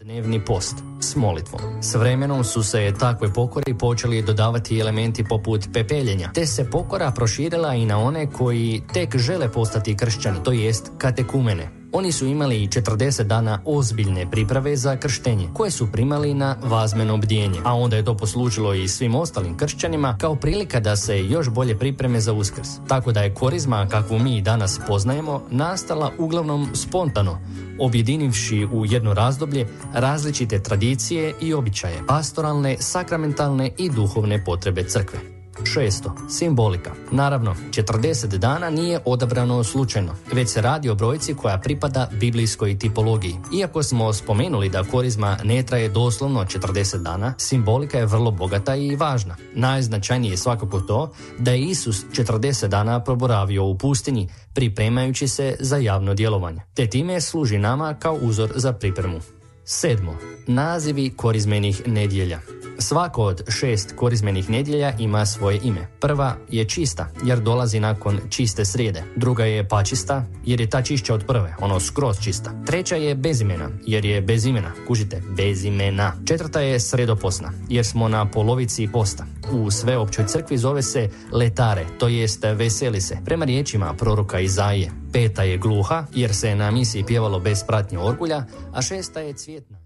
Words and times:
Dnevni 0.00 0.44
post 0.44 0.74
s 1.00 1.16
molitvom. 1.16 1.60
S 1.82 1.94
vremenom 1.94 2.44
su 2.44 2.62
se 2.62 2.92
takve 3.00 3.32
pokori 3.32 3.78
počeli 3.78 4.22
dodavati 4.22 4.78
elementi 4.78 5.24
poput 5.28 5.68
pepeljenja, 5.72 6.30
te 6.34 6.46
se 6.46 6.70
pokora 6.70 7.10
proširila 7.10 7.74
i 7.74 7.86
na 7.86 7.98
one 7.98 8.30
koji 8.30 8.82
tek 8.92 9.16
žele 9.16 9.52
postati 9.52 9.96
kršćani, 9.96 10.42
to 10.44 10.52
jest 10.52 10.90
katekumene. 10.98 11.83
Oni 11.96 12.12
su 12.12 12.26
imali 12.26 12.62
i 12.62 12.68
40 12.68 13.22
dana 13.22 13.60
ozbiljne 13.64 14.30
priprave 14.30 14.76
za 14.76 14.96
krštenje, 14.96 15.48
koje 15.52 15.70
su 15.70 15.92
primali 15.92 16.34
na 16.34 16.56
vazmeno 16.62 17.16
bdjenje, 17.16 17.60
a 17.64 17.74
onda 17.74 17.96
je 17.96 18.04
to 18.04 18.16
poslužilo 18.16 18.74
i 18.74 18.88
svim 18.88 19.14
ostalim 19.14 19.56
kršćanima 19.56 20.16
kao 20.20 20.36
prilika 20.36 20.80
da 20.80 20.96
se 20.96 21.24
još 21.24 21.48
bolje 21.48 21.78
pripreme 21.78 22.20
za 22.20 22.32
uskrs. 22.32 22.68
Tako 22.88 23.12
da 23.12 23.20
je 23.20 23.34
korizma, 23.34 23.86
kakvu 23.90 24.18
mi 24.18 24.42
danas 24.42 24.80
poznajemo, 24.86 25.42
nastala 25.50 26.10
uglavnom 26.18 26.68
spontano, 26.74 27.38
objedinivši 27.80 28.68
u 28.72 28.86
jedno 28.86 29.14
razdoblje 29.14 29.66
različite 29.92 30.62
tradicije 30.62 31.34
i 31.40 31.54
običaje, 31.54 32.02
pastoralne, 32.06 32.76
sakramentalne 32.80 33.70
i 33.78 33.90
duhovne 33.90 34.44
potrebe 34.44 34.84
crkve. 34.84 35.33
Šesto, 35.64 36.14
simbolika. 36.30 36.92
Naravno, 37.10 37.54
40 37.70 38.36
dana 38.38 38.70
nije 38.70 39.00
odabrano 39.04 39.64
slučajno, 39.64 40.14
već 40.32 40.48
se 40.48 40.60
radi 40.60 40.88
o 40.88 40.94
brojci 40.94 41.34
koja 41.34 41.58
pripada 41.58 42.08
biblijskoj 42.20 42.78
tipologiji. 42.78 43.36
Iako 43.58 43.82
smo 43.82 44.12
spomenuli 44.12 44.68
da 44.68 44.84
korizma 44.84 45.36
ne 45.44 45.62
traje 45.62 45.88
doslovno 45.88 46.44
40 46.44 47.02
dana, 47.02 47.34
simbolika 47.38 47.98
je 47.98 48.06
vrlo 48.06 48.30
bogata 48.30 48.76
i 48.76 48.96
važna. 48.96 49.36
Najznačajnije 49.54 50.30
je 50.30 50.36
svakako 50.36 50.80
to 50.80 51.12
da 51.38 51.50
je 51.50 51.62
Isus 51.62 52.04
40 52.12 52.68
dana 52.68 53.04
proboravio 53.04 53.64
u 53.64 53.78
pustinji, 53.78 54.28
pripremajući 54.54 55.28
se 55.28 55.56
za 55.60 55.76
javno 55.76 56.14
djelovanje, 56.14 56.60
te 56.74 56.86
time 56.86 57.20
služi 57.20 57.58
nama 57.58 57.94
kao 57.94 58.14
uzor 58.14 58.52
za 58.54 58.72
pripremu. 58.72 59.20
Sedmo, 59.66 60.16
nazivi 60.46 61.10
korizmenih 61.16 61.82
nedjelja. 61.86 62.40
Svako 62.78 63.22
od 63.22 63.42
šest 63.50 63.92
korizmenih 63.96 64.50
nedjelja 64.50 64.92
ima 64.98 65.26
svoje 65.26 65.60
ime. 65.64 65.86
Prva 66.00 66.36
je 66.48 66.64
čista, 66.64 67.08
jer 67.24 67.40
dolazi 67.40 67.80
nakon 67.80 68.20
čiste 68.30 68.64
srijede. 68.64 69.02
Druga 69.16 69.44
je 69.44 69.68
pačista, 69.68 70.24
jer 70.46 70.60
je 70.60 70.70
ta 70.70 70.82
čišća 70.82 71.14
od 71.14 71.26
prve, 71.26 71.56
ono 71.60 71.80
skroz 71.80 72.20
čista. 72.20 72.52
Treća 72.66 72.96
je 72.96 73.14
bezimena, 73.14 73.70
jer 73.86 74.04
je 74.04 74.20
bez 74.20 74.46
imena. 74.46 74.72
Kužite, 74.86 75.22
bez 75.36 75.64
imena. 75.64 76.12
Četvrta 76.26 76.60
je 76.60 76.80
sredoposna, 76.80 77.52
jer 77.68 77.86
smo 77.86 78.08
na 78.08 78.30
polovici 78.30 78.88
posta. 78.92 79.26
U 79.52 79.70
sveopćoj 79.70 80.26
crkvi 80.26 80.58
zove 80.58 80.82
se 80.82 81.08
letare, 81.32 81.86
to 81.98 82.08
jest 82.08 82.44
veseli 82.54 83.00
se, 83.00 83.18
prema 83.24 83.44
riječima 83.44 83.94
proroka 83.94 84.40
Izaije. 84.40 85.03
Peta 85.14 85.42
je 85.42 85.58
gluha, 85.58 86.06
jer 86.14 86.34
se 86.34 86.54
na 86.54 86.70
misiji 86.70 87.04
pjevalo 87.04 87.38
bez 87.40 87.64
pratnje 87.66 87.98
orgulja, 87.98 88.44
a 88.72 88.82
šesta 88.82 89.20
je 89.20 89.32
cvjetna. 89.32 89.78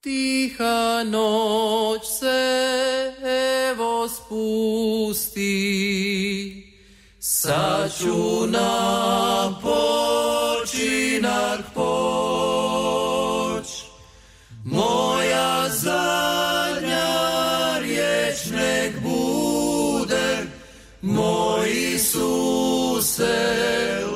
Tiha 0.00 1.04
noć 1.04 2.02
se 2.18 3.12
evo 3.70 4.08
spusti, 4.08 5.44
sad 7.18 7.96
ću 7.98 8.46
na 8.46 9.60
počinak 9.62 11.60
poć. 11.74 11.88
Moja 14.64 15.68
zadnja 15.68 17.08
riječ 17.80 18.46
nek 18.50 19.02
bude, 19.02 20.46
moj 21.02 21.57
Jesus 21.98 23.18
el 23.18 24.07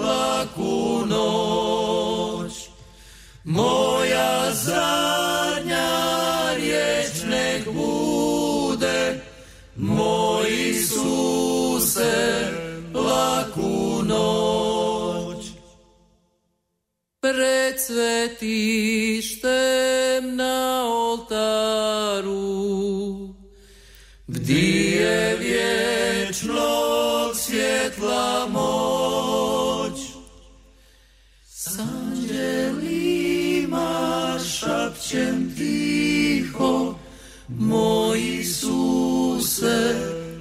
se 39.62 39.80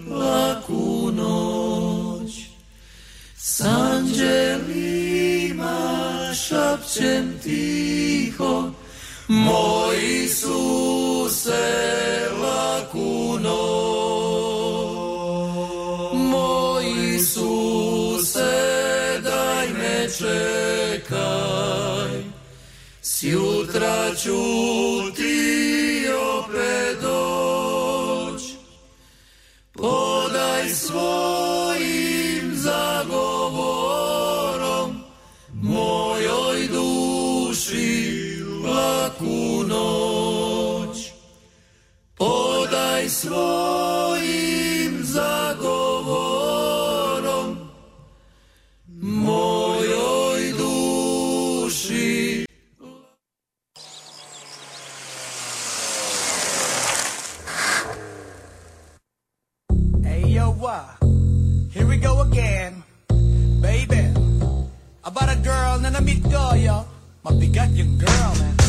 la 0.09 0.63
cunoști. 0.65 2.49
Sangelima 3.57 4.59
șapcem 6.45 7.25
tiho, 7.43 8.55
moj 9.27 9.95
Isuse 10.23 11.67
la 12.41 12.87
cunoști. 12.91 13.51
Moj 16.31 16.85
Isuse, 17.15 18.53
daj 19.23 19.67
me 19.79 19.97
čekaj, 20.17 22.11
s 23.01 23.21
jutra 23.21 24.13
ću 24.21 24.80
Podaj 43.01 43.09
svojim 43.09 44.93
zagovorom 45.03 46.29
mojoj 49.01 50.53
duši 50.57 52.45
Here 61.73 61.85
we 61.85 61.97
go 61.97 62.21
again. 62.21 62.83
Baby. 63.61 64.13
About 65.03 65.29
a 65.29 65.35
girl 65.41 65.79
na 65.81 65.89
na-meet 65.89 66.21
ko, 66.29 66.53
yo. 66.53 66.85
Mabigat 67.25 67.73
yung 67.73 67.97
girl, 67.97 68.33
man. 68.37 68.61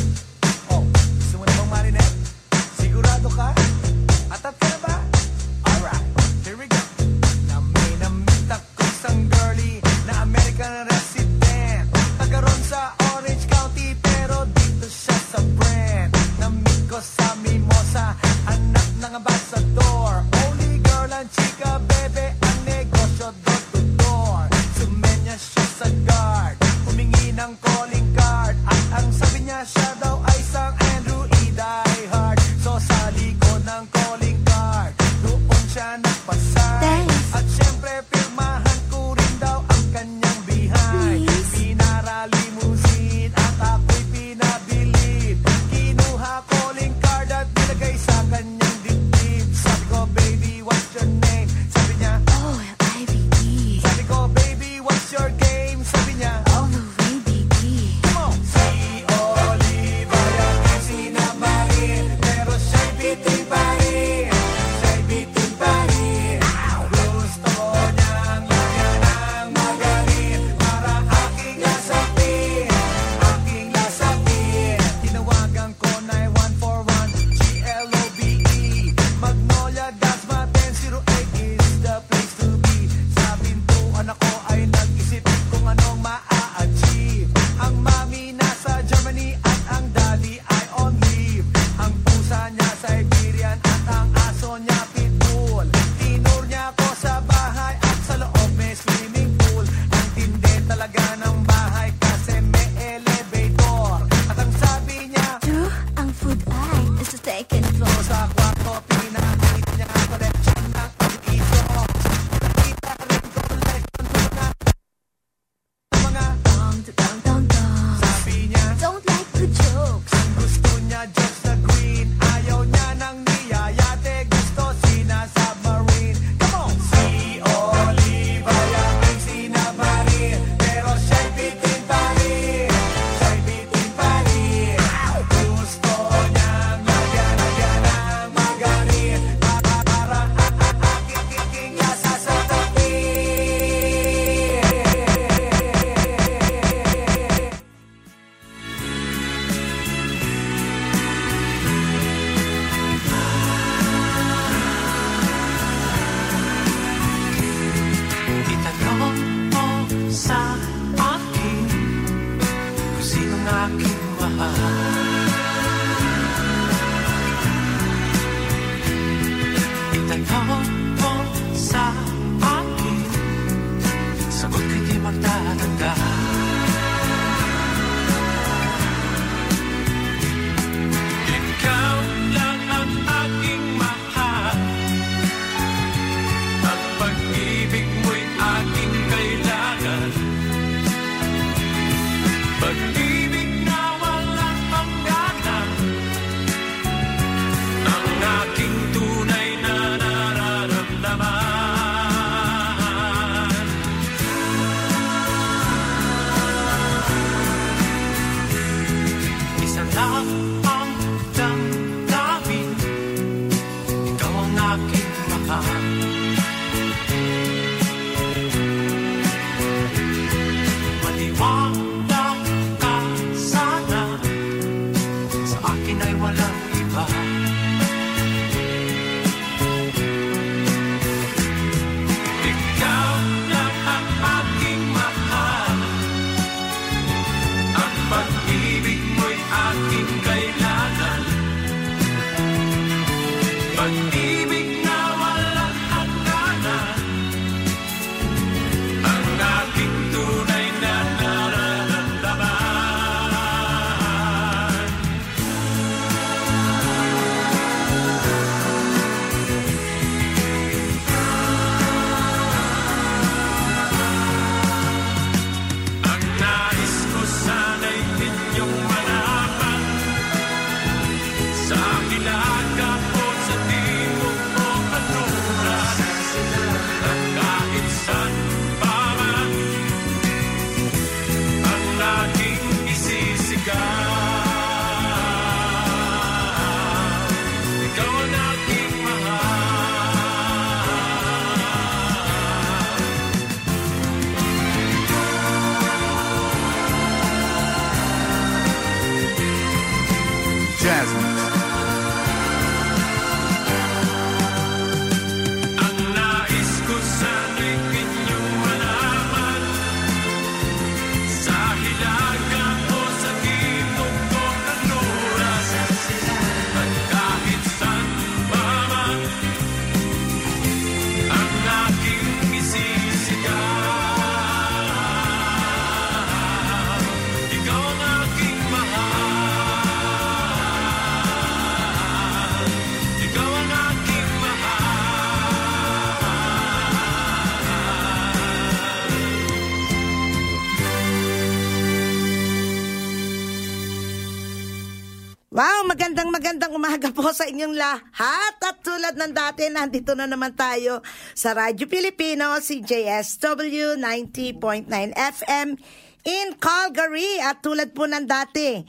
Wow, 345.52 345.84
magandang 345.84 346.32
magandang 346.32 346.72
umaga 346.72 347.12
po 347.12 347.28
sa 347.28 347.44
inyong 347.44 347.76
lahat. 347.76 348.56
At 348.56 348.80
tulad 348.80 349.20
ng 349.20 349.36
dati, 349.36 349.68
nandito 349.68 350.16
na 350.16 350.24
naman 350.24 350.56
tayo 350.56 351.04
sa 351.36 351.52
Radyo 351.52 351.92
Pilipino, 351.92 352.56
si 352.64 352.80
JSW 352.80 354.00
90.9 354.00 354.88
FM 355.12 355.76
in 356.24 356.46
Calgary. 356.56 357.36
At 357.36 357.60
tulad 357.60 357.92
po 357.92 358.08
ng 358.08 358.24
dati, 358.24 358.80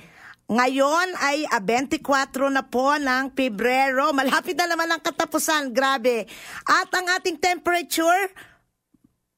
ngayon 0.48 1.20
ay 1.20 1.44
ah, 1.52 1.60
24 1.60 2.00
na 2.48 2.64
po 2.64 2.96
ng 2.96 3.36
Pebrero. 3.36 4.16
Malapit 4.16 4.56
na 4.56 4.72
naman 4.72 4.88
ang 4.88 5.04
katapusan. 5.04 5.76
Grabe. 5.76 6.32
At 6.64 6.88
ang 6.96 7.12
ating 7.12 7.44
temperature, 7.44 8.32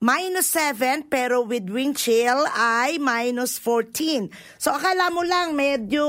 minus 0.05 0.53
7 0.53 1.09
pero 1.09 1.41
with 1.41 1.65
wind 1.65 1.97
chill 1.97 2.45
ay 2.53 3.01
minus 3.01 3.57
14. 3.57 4.29
So 4.61 4.69
akala 4.69 5.09
mo 5.09 5.25
lang 5.25 5.57
medyo 5.57 6.05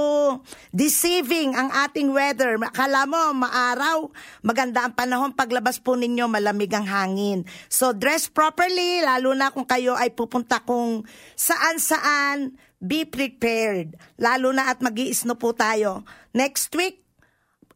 deceiving 0.68 1.56
ang 1.56 1.72
ating 1.72 2.12
weather. 2.12 2.60
Akala 2.60 3.08
mo 3.08 3.32
maaraw, 3.32 4.12
maganda 4.44 4.84
ang 4.84 4.92
panahon 4.92 5.32
paglabas 5.32 5.80
po 5.80 5.96
ninyo 5.96 6.28
malamig 6.28 6.68
ang 6.76 6.84
hangin. 6.84 7.48
So 7.72 7.96
dress 7.96 8.28
properly 8.28 9.00
lalo 9.00 9.32
na 9.32 9.48
kung 9.48 9.64
kayo 9.64 9.96
ay 9.96 10.12
pupunta 10.12 10.60
kung 10.60 11.08
saan-saan 11.32 12.52
be 12.76 13.08
prepared. 13.08 13.96
Lalo 14.20 14.52
na 14.52 14.68
at 14.68 14.84
mag 14.84 14.92
snow 15.16 15.40
po 15.40 15.56
tayo. 15.56 16.04
Next 16.36 16.68
week, 16.76 17.05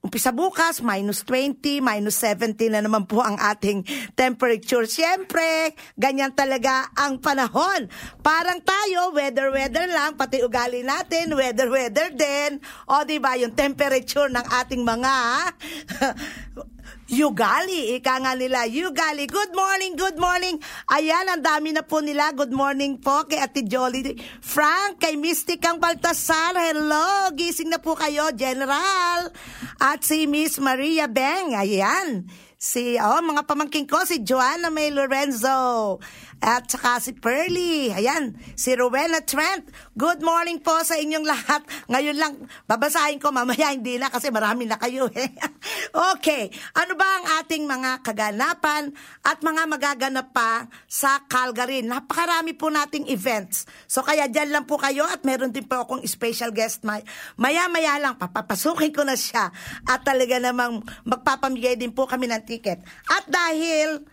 Umpisa 0.00 0.32
bukas, 0.32 0.80
minus 0.80 1.20
20, 1.28 1.84
minus 1.84 2.24
17 2.24 2.72
na 2.72 2.80
naman 2.80 3.04
po 3.04 3.20
ang 3.20 3.36
ating 3.36 3.84
temperature. 4.16 4.88
Siyempre, 4.88 5.76
ganyan 5.92 6.32
talaga 6.32 6.88
ang 6.96 7.20
panahon. 7.20 7.84
Parang 8.24 8.64
tayo, 8.64 9.12
weather-weather 9.12 9.92
lang, 9.92 10.16
pati 10.16 10.40
ugali 10.40 10.80
natin, 10.80 11.36
weather-weather 11.36 12.16
din. 12.16 12.64
O, 12.88 13.04
di 13.04 13.20
ba 13.20 13.36
yung 13.36 13.52
temperature 13.52 14.32
ng 14.32 14.46
ating 14.64 14.80
mga 14.80 15.12
Yugali, 17.10 17.98
ika 17.98 18.22
nga 18.22 18.38
nila, 18.38 18.70
Yugali. 18.70 19.26
Good 19.26 19.50
morning, 19.50 19.98
good 19.98 20.14
morning. 20.14 20.62
Ayan, 20.94 21.26
ang 21.26 21.42
dami 21.42 21.74
na 21.74 21.82
po 21.82 21.98
nila. 21.98 22.30
Good 22.30 22.54
morning 22.54 23.02
po 23.02 23.26
kay 23.26 23.42
Ate 23.42 23.66
Jolly. 23.66 24.14
Frank, 24.38 25.02
kay 25.02 25.18
Mystic 25.18 25.58
ang 25.66 25.82
Baltasar. 25.82 26.54
Hello, 26.54 27.34
gising 27.34 27.66
na 27.66 27.82
po 27.82 27.98
kayo, 27.98 28.30
General. 28.38 29.26
At 29.82 30.06
si 30.06 30.30
Miss 30.30 30.62
Maria 30.62 31.10
Beng, 31.10 31.58
ayan. 31.58 32.30
Si, 32.54 32.94
oh, 32.94 33.18
mga 33.26 33.42
pamangking 33.42 33.90
ko, 33.90 34.06
si 34.06 34.22
Joanna 34.22 34.70
May 34.70 34.94
Lorenzo. 34.94 35.98
At 36.40 36.72
saka 36.72 36.96
si 37.04 37.12
Pearly. 37.12 37.92
Ayan, 37.92 38.32
si 38.56 38.72
Rowena 38.72 39.20
Trent. 39.20 39.68
Good 39.92 40.24
morning 40.24 40.64
po 40.64 40.72
sa 40.80 40.96
inyong 40.96 41.28
lahat. 41.28 41.60
Ngayon 41.92 42.16
lang, 42.16 42.32
babasahin 42.64 43.20
ko 43.20 43.28
mamaya, 43.28 43.76
hindi 43.76 44.00
na 44.00 44.08
kasi 44.08 44.32
marami 44.32 44.64
na 44.64 44.80
kayo. 44.80 45.12
Eh. 45.12 45.28
okay, 46.16 46.48
ano 46.72 46.96
ba 46.96 47.04
ang 47.04 47.24
ating 47.44 47.68
mga 47.68 48.00
kaganapan 48.00 48.88
at 49.20 49.44
mga 49.44 49.62
magaganap 49.68 50.32
pa 50.32 50.64
sa 50.88 51.28
Calgary? 51.28 51.84
Napakarami 51.84 52.56
po 52.56 52.72
nating 52.72 53.12
events. 53.12 53.68
So 53.84 54.00
kaya 54.00 54.24
dyan 54.24 54.48
lang 54.48 54.64
po 54.64 54.80
kayo 54.80 55.04
at 55.04 55.20
meron 55.28 55.52
din 55.52 55.68
po 55.68 55.84
akong 55.84 56.00
special 56.08 56.56
guest. 56.56 56.88
May, 56.88 57.04
maya-maya 57.36 58.00
lang, 58.00 58.16
papapasukin 58.16 58.96
ko 58.96 59.04
na 59.04 59.12
siya. 59.12 59.52
At 59.84 60.08
talaga 60.08 60.40
namang 60.40 60.88
magpapamigay 61.04 61.76
din 61.76 61.92
po 61.92 62.08
kami 62.08 62.32
ng 62.32 62.48
ticket. 62.48 62.80
At 63.12 63.28
dahil 63.28 64.08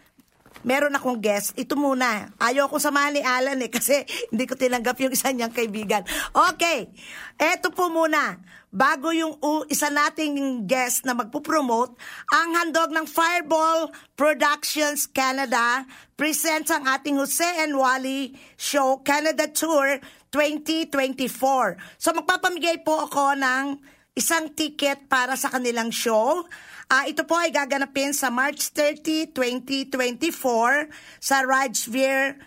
meron 0.63 0.95
akong 0.95 1.19
guest. 1.21 1.53
Ito 1.57 1.75
muna. 1.77 2.33
Ayaw 2.39 2.69
akong 2.69 2.81
samahan 2.81 3.13
ni 3.13 3.21
Alan 3.21 3.59
eh 3.61 3.71
kasi 3.77 4.05
hindi 4.31 4.45
ko 4.47 4.57
tinanggap 4.57 4.97
yung 5.01 5.13
isa 5.13 5.29
niyang 5.29 5.53
kaibigan. 5.53 6.01
Okay. 6.33 6.89
Eto 7.37 7.69
po 7.69 7.89
muna. 7.91 8.41
Bago 8.67 9.15
yung 9.15 9.39
u- 9.39 9.65
isa 9.71 9.87
nating 9.87 10.67
guest 10.67 11.07
na 11.07 11.15
magpupromote, 11.15 11.95
ang 12.29 12.51
handog 12.51 12.91
ng 12.91 13.07
Fireball 13.07 13.89
Productions 14.19 15.07
Canada 15.07 15.87
presents 16.19 16.67
ang 16.69 16.83
ating 16.83 17.15
Jose 17.15 17.47
and 17.63 17.73
Wally 17.73 18.35
Show 18.59 18.99
Canada 19.07 19.47
Tour 19.47 20.03
2024. 20.29 21.79
So 21.95 22.11
magpapamigay 22.11 22.83
po 22.83 23.07
ako 23.07 23.39
ng 23.39 23.79
isang 24.17 24.49
ticket 24.51 25.05
para 25.05 25.37
sa 25.37 25.53
kanilang 25.53 25.93
show. 25.93 26.43
Ah, 26.88 27.03
ito 27.03 27.27
po 27.27 27.36
ay 27.36 27.51
gaganapin 27.51 28.15
sa 28.15 28.32
March 28.32 28.72
30, 28.72 29.36
2024 29.36 30.88
sa 31.20 31.44
Rajveer 31.44 32.39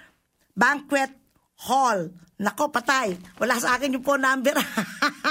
Banquet 0.56 1.12
Hall. 1.68 2.08
Nako, 2.40 2.72
patay. 2.72 3.20
Wala 3.36 3.60
sa 3.60 3.76
akin 3.76 4.00
yung 4.00 4.00
phone 4.00 4.24
number. 4.24 4.56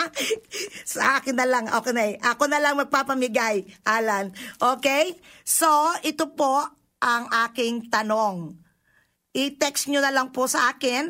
sa 0.93 1.17
akin 1.17 1.41
na 1.41 1.49
lang. 1.49 1.65
Okay 1.73 1.89
na 1.89 2.05
eh. 2.05 2.21
Ako 2.21 2.45
na 2.45 2.61
lang 2.61 2.77
magpapamigay, 2.77 3.65
Alan. 3.81 4.29
Okay? 4.61 5.17
So, 5.41 5.65
ito 6.05 6.29
po 6.37 6.69
ang 7.01 7.25
aking 7.49 7.89
tanong. 7.89 8.61
I-text 9.33 9.89
nyo 9.89 10.05
na 10.05 10.13
lang 10.13 10.29
po 10.29 10.45
sa 10.45 10.69
akin, 10.69 11.09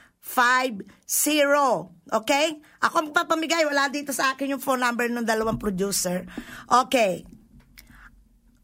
Okay? 2.23 2.70
Ako 2.81 3.13
magpapamigay. 3.13 3.61
Wala 3.69 3.93
dito 3.93 4.09
sa 4.09 4.33
akin 4.33 4.57
yung 4.57 4.63
phone 4.63 4.81
number 4.81 5.05
ng 5.05 5.21
dalawang 5.21 5.61
producer. 5.61 6.25
Okay. 6.65 7.21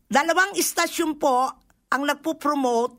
Dalawang 0.10 0.58
istasyon 0.58 1.22
po 1.22 1.54
ang 1.94 2.02
nagpo-promote 2.02 2.98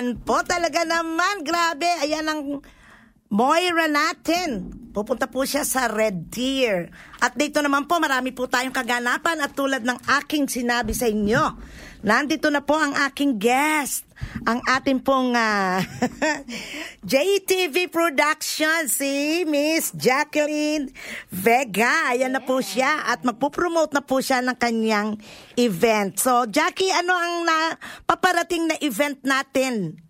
Ayan 0.00 0.16
po 0.16 0.40
talaga 0.40 0.80
naman. 0.88 1.44
Grabe. 1.44 1.84
Ayan 2.00 2.24
ang 2.24 2.64
Moira 3.28 3.84
natin. 3.84 4.72
Pupunta 4.96 5.28
po 5.28 5.44
siya 5.44 5.60
sa 5.60 5.92
Red 5.92 6.32
Deer. 6.32 6.88
At 7.20 7.36
dito 7.36 7.60
naman 7.60 7.84
po, 7.84 8.00
marami 8.00 8.32
po 8.32 8.48
tayong 8.48 8.72
kaganapan 8.72 9.44
at 9.44 9.52
tulad 9.52 9.84
ng 9.84 10.00
aking 10.24 10.48
sinabi 10.48 10.96
sa 10.96 11.04
inyo. 11.04 11.52
Nandito 12.00 12.48
na 12.48 12.64
po 12.64 12.80
ang 12.80 12.96
aking 12.96 13.36
guest. 13.36 14.08
Ang 14.48 14.64
ating 14.64 15.04
pong 15.04 15.36
ah, 15.36 15.84
JTV 17.10 17.92
Production, 17.92 18.88
si 18.88 19.44
Miss 19.44 19.92
Jacqueline 19.92 20.88
Vega. 21.28 22.08
Ayan 22.08 22.32
na 22.32 22.40
po 22.40 22.64
siya 22.64 23.04
at 23.04 23.20
magpupromote 23.20 23.92
na 23.92 24.00
po 24.00 24.24
siya 24.24 24.40
ng 24.40 24.56
kanyang 24.56 25.20
event. 25.60 26.16
So, 26.16 26.48
Jackie, 26.48 26.88
ano 26.88 27.12
ang 27.12 27.44
na, 27.44 27.76
paparating 28.08 28.72
na 28.72 28.76
event 28.80 29.20
natin? 29.20 30.00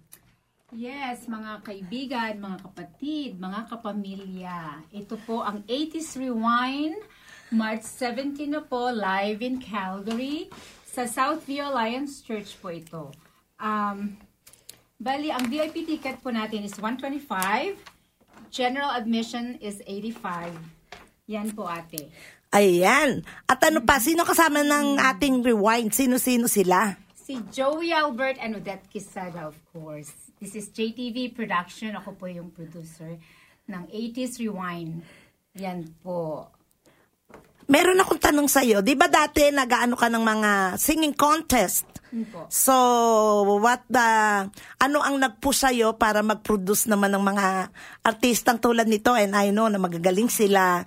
Yes, 0.70 1.26
mga 1.26 1.66
kaibigan, 1.66 2.38
mga 2.38 2.58
kapatid, 2.70 3.34
mga 3.34 3.66
kapamilya. 3.66 4.86
Ito 4.94 5.18
po 5.26 5.42
ang 5.42 5.66
80s 5.66 6.14
Rewind, 6.14 7.02
March 7.50 7.82
17 7.82 8.46
na 8.46 8.62
po, 8.62 8.94
live 8.94 9.42
in 9.42 9.58
Calgary. 9.58 10.46
Sa 10.86 11.10
Southview 11.10 11.66
Alliance 11.66 12.22
Church 12.22 12.54
po 12.62 12.70
ito. 12.70 13.10
Um, 13.60 14.16
bali, 14.96 15.28
ang 15.28 15.46
VIP 15.52 15.84
ticket 15.84 16.24
po 16.24 16.32
natin 16.32 16.64
is 16.64 16.74
125. 16.80 17.76
General 18.50 18.96
admission 18.96 19.60
is 19.62 19.84
85. 19.86 20.56
Yan 21.30 21.54
po 21.54 21.68
ate. 21.68 22.10
Ayan. 22.50 23.22
At 23.46 23.62
ano 23.62 23.86
pa, 23.86 24.02
sino 24.02 24.26
kasama 24.26 24.66
ng 24.66 24.98
ating 24.98 25.46
rewind? 25.46 25.94
Sino-sino 25.94 26.50
sila? 26.50 26.98
Si 27.14 27.38
Joey 27.54 27.94
Albert 27.94 28.42
and 28.42 28.58
Odette 28.58 28.90
Quesada, 28.90 29.46
of 29.46 29.54
course. 29.70 30.10
This 30.42 30.58
is 30.58 30.72
JTV 30.74 31.30
Production. 31.36 31.94
Ako 31.94 32.18
po 32.18 32.26
yung 32.26 32.50
producer 32.50 33.14
ng 33.70 33.86
80s 33.86 34.42
Rewind. 34.42 35.06
Yan 35.54 35.86
po. 36.02 36.50
Meron 37.70 38.02
akong 38.02 38.18
tanong 38.18 38.50
sa'yo. 38.50 38.82
Di 38.82 38.98
ba 38.98 39.06
dati 39.06 39.46
nag-ano 39.54 39.94
ka 39.94 40.10
ng 40.10 40.24
mga 40.26 40.50
singing 40.74 41.14
contest? 41.14 41.86
So, 42.50 42.74
what 43.62 43.86
the, 43.86 44.02
ano 44.82 44.98
ang 44.98 45.22
nag-push 45.22 45.70
sa'yo 45.70 45.94
para 45.94 46.26
mag-produce 46.26 46.90
naman 46.90 47.14
ng 47.14 47.22
mga 47.22 47.70
artistang 48.02 48.58
tulad 48.58 48.90
nito? 48.90 49.14
And 49.14 49.38
I 49.38 49.54
know 49.54 49.70
na 49.70 49.78
magagaling 49.78 50.26
sila. 50.26 50.82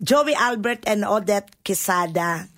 Joey 0.00 0.32
Albert 0.32 0.88
and 0.88 1.04
Odette 1.04 1.60
Quesada. 1.60 2.48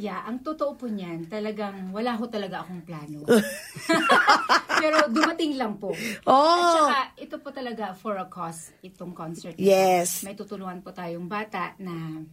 Yeah, 0.00 0.24
ang 0.24 0.40
totoo 0.40 0.80
po 0.80 0.88
niyan, 0.88 1.28
talagang 1.28 1.92
wala 1.92 2.16
ho 2.16 2.24
talaga 2.32 2.64
akong 2.64 2.88
plano. 2.88 3.28
Pero 4.80 5.12
dumating 5.12 5.60
lang 5.60 5.76
po. 5.76 5.92
Oh. 6.24 6.56
At 6.56 6.72
saka, 6.72 7.00
ito 7.20 7.36
po 7.36 7.52
talaga 7.52 7.92
for 7.92 8.16
a 8.16 8.24
cause, 8.32 8.72
itong 8.80 9.12
concert. 9.12 9.60
Yes. 9.60 10.24
May 10.24 10.32
tutulungan 10.32 10.80
po 10.80 10.96
tayong 10.96 11.28
bata 11.28 11.76
na 11.76 12.24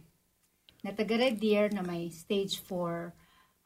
na 0.82 0.94
taga 0.94 1.18
Red 1.18 1.36
Deer 1.42 1.70
na 1.74 1.82
may 1.82 2.10
stage 2.10 2.62
4 2.62 3.12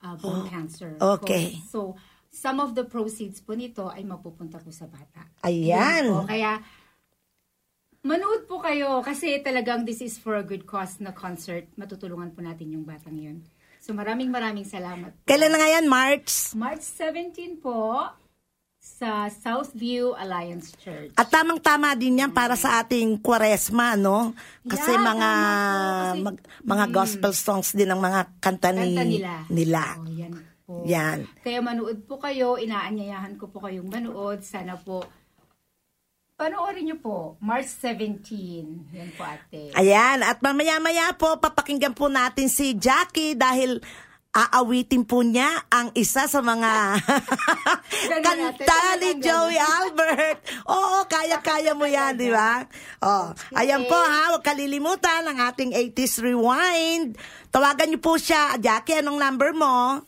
uh, 0.02 0.16
bone 0.18 0.48
cancer. 0.48 0.96
Oh, 1.00 1.16
okay. 1.20 1.60
So, 1.68 1.96
some 2.32 2.58
of 2.58 2.72
the 2.74 2.84
proceeds 2.84 3.44
po 3.44 3.52
nito 3.52 3.88
ay 3.92 4.02
mapupunta 4.02 4.58
po 4.58 4.72
sa 4.72 4.88
bata. 4.88 5.28
Ayan. 5.44 6.08
Yun 6.08 6.24
po. 6.24 6.28
Kaya, 6.28 6.52
manood 8.02 8.48
po 8.50 8.58
kayo 8.64 9.04
kasi 9.04 9.38
talagang 9.44 9.84
this 9.84 10.02
is 10.02 10.16
for 10.18 10.40
a 10.40 10.44
good 10.44 10.64
cause 10.64 10.98
na 10.98 11.12
concert. 11.12 11.68
Matutulungan 11.76 12.32
po 12.32 12.40
natin 12.40 12.72
yung 12.72 12.84
batang 12.88 13.20
yun. 13.20 13.38
So, 13.82 13.92
maraming 13.92 14.30
maraming 14.30 14.66
salamat. 14.66 15.10
po. 15.10 15.18
Kailan 15.26 15.50
na 15.50 15.58
nga 15.58 15.70
yan, 15.78 15.86
March? 15.90 16.54
March 16.54 16.86
17 16.86 17.58
po 17.58 18.06
sa 18.82 19.30
Southview 19.30 20.10
Alliance 20.12 20.74
Church. 20.74 21.14
At 21.14 21.30
tamang-tama 21.30 21.94
din 21.94 22.18
yan 22.18 22.34
para 22.34 22.58
sa 22.58 22.82
ating 22.82 23.14
kwaresma, 23.16 23.94
no? 23.94 24.34
Kasi 24.66 24.90
Yeah, 24.90 25.06
mga 25.06 25.30
tama 25.30 25.46
po. 25.46 26.02
Kasi- 26.10 26.22
mag- 26.26 26.42
mga 26.66 26.86
gospel 26.90 27.32
songs 27.32 27.70
din 27.70 27.86
ang 27.86 28.02
mga 28.02 28.20
kanta, 28.42 28.74
ni, 28.74 28.82
Kanta 28.90 29.04
nila. 29.06 29.32
nila. 29.46 29.82
Oh, 29.96 30.10
yan 30.10 30.34
po. 30.66 30.74
Yan. 30.82 31.18
Kaya 31.38 31.62
manood 31.62 32.02
po 32.02 32.18
kayo, 32.18 32.58
inaanyayahan 32.58 33.38
ko 33.38 33.46
po 33.46 33.62
kayong 33.62 33.86
manood. 33.86 34.42
Sana 34.42 34.74
po, 34.74 35.06
panoorin 36.34 36.82
niyo 36.84 36.98
po, 36.98 37.38
March 37.38 37.70
17. 37.70 38.82
Yan 38.90 39.10
po 39.14 39.22
ate. 39.22 39.70
Ayan, 39.74 40.26
at 40.26 40.42
mamaya-maya 40.42 41.14
po, 41.14 41.38
papakinggan 41.38 41.94
po 41.94 42.10
natin 42.10 42.50
si 42.50 42.74
Jackie 42.74 43.38
dahil 43.38 43.78
aawitin 44.32 45.04
po 45.04 45.20
niya 45.20 45.68
ang 45.68 45.92
isa 45.92 46.24
sa 46.24 46.40
mga 46.40 46.96
kanta 48.24 48.96
ni 48.96 49.20
Joey 49.20 49.60
Albert. 49.60 50.40
Oo, 50.72 51.04
kaya-kaya 51.04 51.76
mo 51.76 51.84
yan, 51.84 52.16
di 52.16 52.32
ba? 52.32 52.64
Oh, 53.04 53.36
ayan 53.52 53.84
po 53.84 53.92
ha, 53.92 54.32
huwag 54.32 54.40
kalilimutan 54.40 55.28
ang 55.28 55.36
ating 55.52 55.76
80s 55.76 56.24
Rewind. 56.24 57.20
Tawagan 57.52 57.92
niyo 57.92 58.00
po 58.00 58.16
siya. 58.16 58.56
Jackie, 58.56 59.04
anong 59.04 59.20
number 59.20 59.52
mo? 59.52 60.00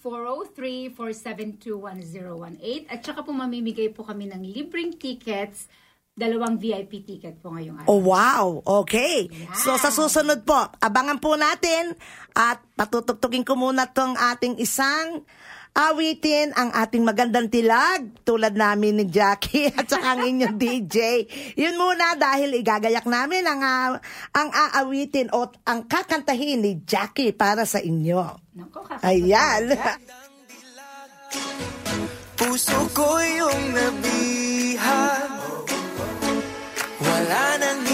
403-472-1018 0.96 2.88
at 2.88 3.04
saka 3.04 3.20
po 3.20 3.36
mamimigay 3.36 3.92
po 3.92 4.08
kami 4.08 4.32
ng 4.32 4.40
libreng 4.40 4.96
tickets, 4.96 5.68
dalawang 6.14 6.62
VIP 6.62 7.02
ticket 7.02 7.42
po 7.42 7.50
ngayong 7.50 7.82
araw. 7.82 7.90
Oh, 7.90 8.00
wow. 8.00 8.46
Okay. 8.86 9.26
So, 9.58 9.74
sa 9.74 9.90
susunod 9.90 10.46
po, 10.46 10.54
abangan 10.78 11.18
po 11.18 11.34
natin 11.34 11.98
at 12.38 12.62
patutugtugin 12.78 13.42
ko 13.42 13.58
muna 13.58 13.90
tong 13.90 14.14
ating 14.14 14.62
isang 14.62 15.26
awitin 15.74 16.54
ang 16.54 16.70
ating 16.70 17.02
magandang 17.02 17.50
tilag 17.50 18.22
tulad 18.22 18.54
namin 18.54 18.94
ni 19.02 19.04
Jackie 19.10 19.66
at 19.74 19.90
saka 19.90 20.14
ang 20.14 20.22
inyong 20.22 20.54
DJ. 20.54 21.26
Yun 21.58 21.74
muna 21.74 22.14
dahil 22.14 22.62
igagayak 22.62 23.10
namin 23.10 23.42
ang, 23.42 23.60
ah, 23.66 23.98
ang 24.38 24.48
aawitin 24.54 25.34
o 25.34 25.50
ang 25.66 25.90
kakantahin 25.90 26.62
ni 26.62 26.78
Jackie 26.86 27.34
para 27.34 27.66
sa 27.66 27.82
inyo. 27.82 28.22
Kakapot 28.70 29.02
Ayan. 29.02 29.74
Puso 32.38 32.78
ko 32.94 33.18
yung 33.18 33.74
nabihag 33.74 35.33
Wala 37.24 37.93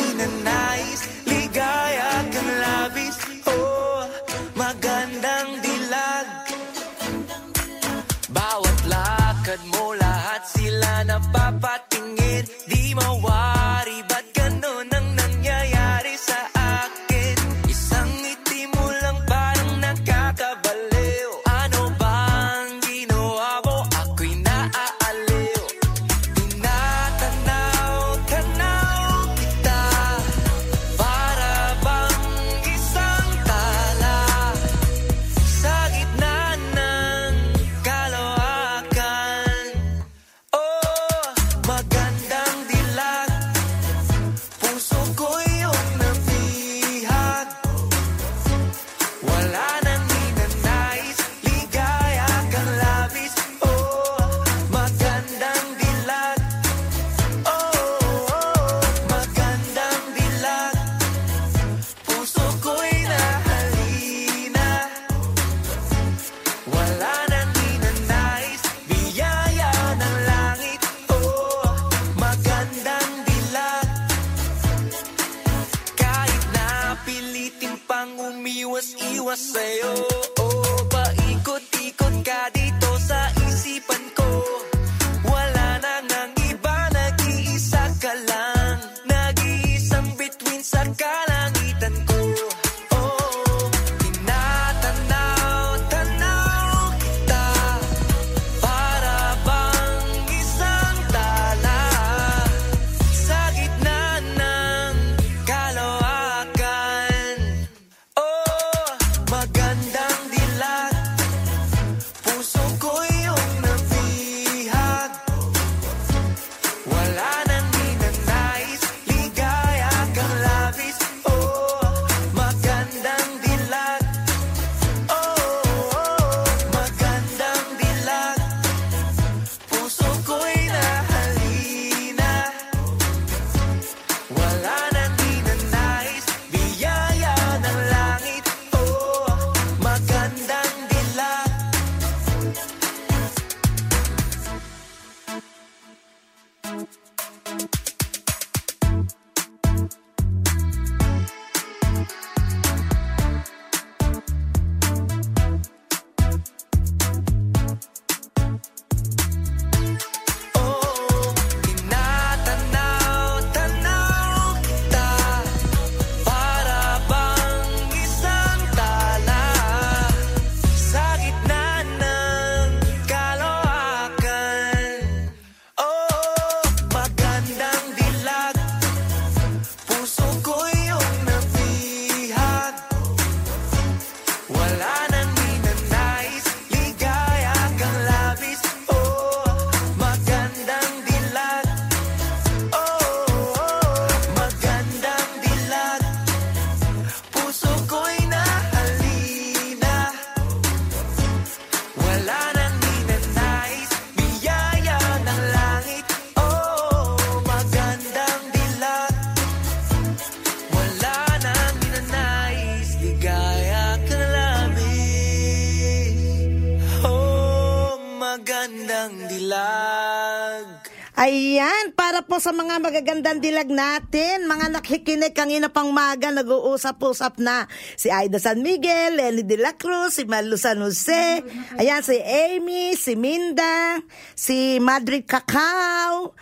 sa 222.40 222.56
mga 222.56 222.80
magagandang 222.80 223.36
dilag 223.36 223.68
natin, 223.68 224.48
mga 224.48 224.72
nakikinig 224.72 225.36
kanina 225.36 225.68
pang 225.68 225.92
maga, 225.92 226.32
nag-uusap-usap 226.32 227.36
na. 227.36 227.68
Si 228.00 228.08
Aida 228.08 228.40
San 228.40 228.64
Miguel, 228.64 229.20
Lenny 229.20 229.44
de 229.44 229.60
la 229.60 229.76
Cruz, 229.76 230.16
si 230.16 230.24
Malu 230.24 230.56
San 230.56 230.80
Jose, 230.80 231.44
ayan, 231.76 232.00
si 232.00 232.16
Amy, 232.16 232.96
si 232.96 233.12
Minda, 233.12 234.00
si 234.32 234.80
Madrid 234.80 235.28
Cacao, 235.28 236.32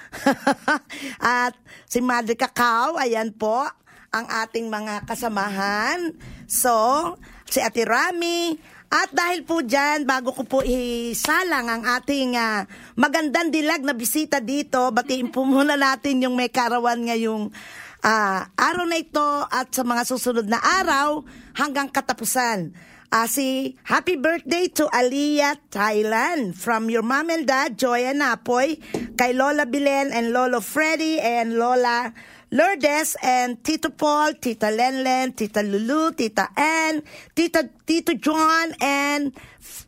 at 1.43 1.59
si 1.91 1.99
Madrid 1.99 2.39
Cacao, 2.39 2.95
ayan 2.95 3.35
po, 3.35 3.67
ang 4.15 4.27
ating 4.47 4.71
mga 4.71 5.03
kasamahan. 5.03 6.15
So, 6.47 7.19
si 7.51 7.59
Ate 7.59 7.83
Rami, 7.83 8.55
at 8.89 9.13
dahil 9.13 9.45
po 9.45 9.61
dyan, 9.61 10.09
bago 10.09 10.33
ko 10.33 10.49
po 10.49 10.65
isalang 10.65 11.69
ang 11.69 11.85
ating 11.85 12.41
ah, 12.41 12.65
magandang 12.97 13.53
dilag 13.53 13.85
na 13.85 13.93
bisita 13.93 14.41
dito, 14.41 14.89
batiin 14.97 15.29
po 15.29 15.45
muna 15.49 15.77
natin 15.77 16.25
yung 16.25 16.33
may 16.33 16.49
karawan 16.49 17.05
ngayong 17.05 17.53
ah, 18.01 18.49
araw 18.57 18.89
na 18.89 18.97
ito 18.97 19.29
at 19.53 19.69
sa 19.77 19.85
mga 19.85 20.09
susunod 20.09 20.49
na 20.49 20.57
araw 20.81 21.21
hanggang 21.53 21.93
katapusan. 21.93 22.73
Ah, 23.13 23.29
si 23.29 23.77
happy 23.85 24.17
birthday 24.17 24.73
to 24.73 24.89
Aliyah 24.89 25.61
Thailand 25.69 26.57
from 26.57 26.89
your 26.89 27.05
mom 27.05 27.29
and 27.29 27.45
dad, 27.45 27.77
Joya 27.77 28.17
Napoy, 28.17 28.81
kay 29.21 29.37
Lola 29.37 29.69
Bilen 29.69 30.17
and 30.17 30.33
Lolo 30.33 30.65
Freddy 30.65 31.21
and 31.21 31.61
Lola 31.61 32.09
Lourdes 32.51 33.17
and 33.23 33.63
Tito 33.63 33.91
Paul, 33.91 34.35
Tita 34.41 34.73
Lenlen, 34.73 35.37
Tita 35.37 35.61
Lulu, 35.61 36.13
Tita 36.13 36.49
Ann, 36.57 37.03
Tita 37.35 37.69
Tito 37.85 38.15
John, 38.15 38.73
and 38.81 39.37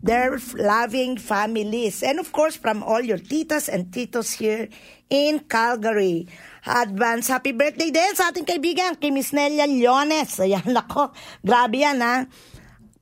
their 0.02 0.36
loving 0.56 1.16
families. 1.16 2.02
And 2.02 2.20
of 2.20 2.32
course, 2.32 2.56
from 2.56 2.82
all 2.82 3.00
your 3.00 3.18
titas 3.18 3.68
and 3.68 3.88
titos 3.88 4.36
here 4.36 4.68
in 5.08 5.40
Calgary. 5.48 6.28
Advance 6.66 7.28
happy 7.28 7.52
birthday 7.52 7.88
din 7.88 8.12
sa 8.12 8.28
ating 8.28 8.44
kaibigan, 8.44 9.00
kay 9.00 9.08
Miss 9.08 9.32
Nelia 9.32 9.64
Leones. 9.64 10.36
Ayan, 10.44 10.76
ako, 10.76 11.16
grabe 11.40 11.80
yan 11.80 12.00
ha. 12.04 12.28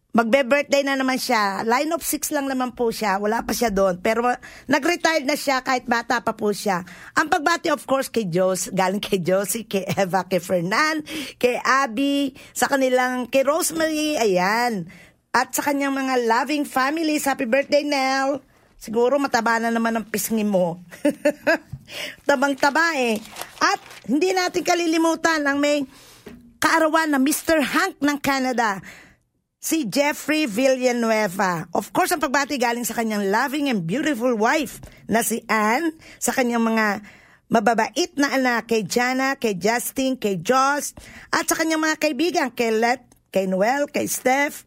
Magbe-birthday 0.09 0.89
na 0.89 0.97
naman 0.97 1.21
siya. 1.21 1.61
Line 1.69 1.93
of 1.93 2.01
six 2.01 2.33
lang 2.33 2.49
naman 2.49 2.73
po 2.73 2.89
siya. 2.89 3.21
Wala 3.21 3.45
pa 3.45 3.53
siya 3.53 3.69
doon. 3.69 4.01
Pero 4.01 4.25
nag-retired 4.65 5.29
na 5.29 5.37
siya 5.37 5.61
kahit 5.61 5.85
bata 5.85 6.25
pa 6.25 6.33
po 6.33 6.49
siya. 6.49 6.81
Ang 7.13 7.29
pagbati 7.29 7.69
of 7.69 7.85
course 7.85 8.09
kay 8.09 8.25
Jos, 8.25 8.73
galing 8.73 9.05
kay 9.05 9.21
Josie, 9.21 9.69
kay 9.69 9.85
Eva, 9.85 10.25
kay 10.25 10.41
Fernan, 10.41 11.05
kay 11.37 11.61
Abby, 11.61 12.33
sa 12.57 12.73
kanilang, 12.73 13.29
kay 13.29 13.45
Rosemary, 13.45 14.17
ayan. 14.17 14.89
At 15.29 15.53
sa 15.53 15.61
kanyang 15.61 15.93
mga 15.93 16.25
loving 16.25 16.65
families. 16.65 17.29
Happy 17.29 17.45
birthday, 17.45 17.85
Nell. 17.85 18.41
Siguro 18.81 19.21
mataba 19.21 19.61
na 19.61 19.69
naman 19.69 19.93
ang 19.93 20.09
pisngi 20.09 20.41
mo. 20.41 20.81
Tabang-taba 22.25 22.97
eh. 22.97 23.21
At 23.61 24.09
hindi 24.09 24.33
natin 24.33 24.65
kalilimutan 24.65 25.45
ang 25.45 25.61
may 25.61 25.85
kaarawan 26.57 27.13
na 27.13 27.21
Mr. 27.21 27.61
Hank 27.61 28.01
ng 28.01 28.17
Canada 28.25 28.81
si 29.59 29.91
Jeffrey 29.91 30.47
Villanueva. 30.47 31.67
Of 31.75 31.91
course, 31.91 32.15
ang 32.15 32.23
pagbati 32.23 32.57
galing 32.57 32.87
sa 32.87 32.95
kanyang 32.95 33.27
loving 33.29 33.67
and 33.67 33.85
beautiful 33.85 34.33
wife 34.39 34.79
na 35.11 35.27
si 35.27 35.43
Anne, 35.51 35.95
sa 36.23 36.31
kanyang 36.31 36.63
mga 36.63 37.03
mababait 37.51 38.13
na 38.15 38.39
anak 38.39 38.71
kay 38.71 38.87
Jana, 38.87 39.35
kay 39.35 39.59
Justin, 39.59 40.15
kay 40.15 40.39
Joss, 40.39 40.95
at 41.35 41.49
sa 41.51 41.59
kanyang 41.59 41.83
mga 41.83 41.97
kaibigan 41.99 42.49
kay 42.55 42.71
Let, 42.71 43.03
kay 43.35 43.51
Noel, 43.51 43.91
kay 43.91 44.07
Steph, 44.07 44.63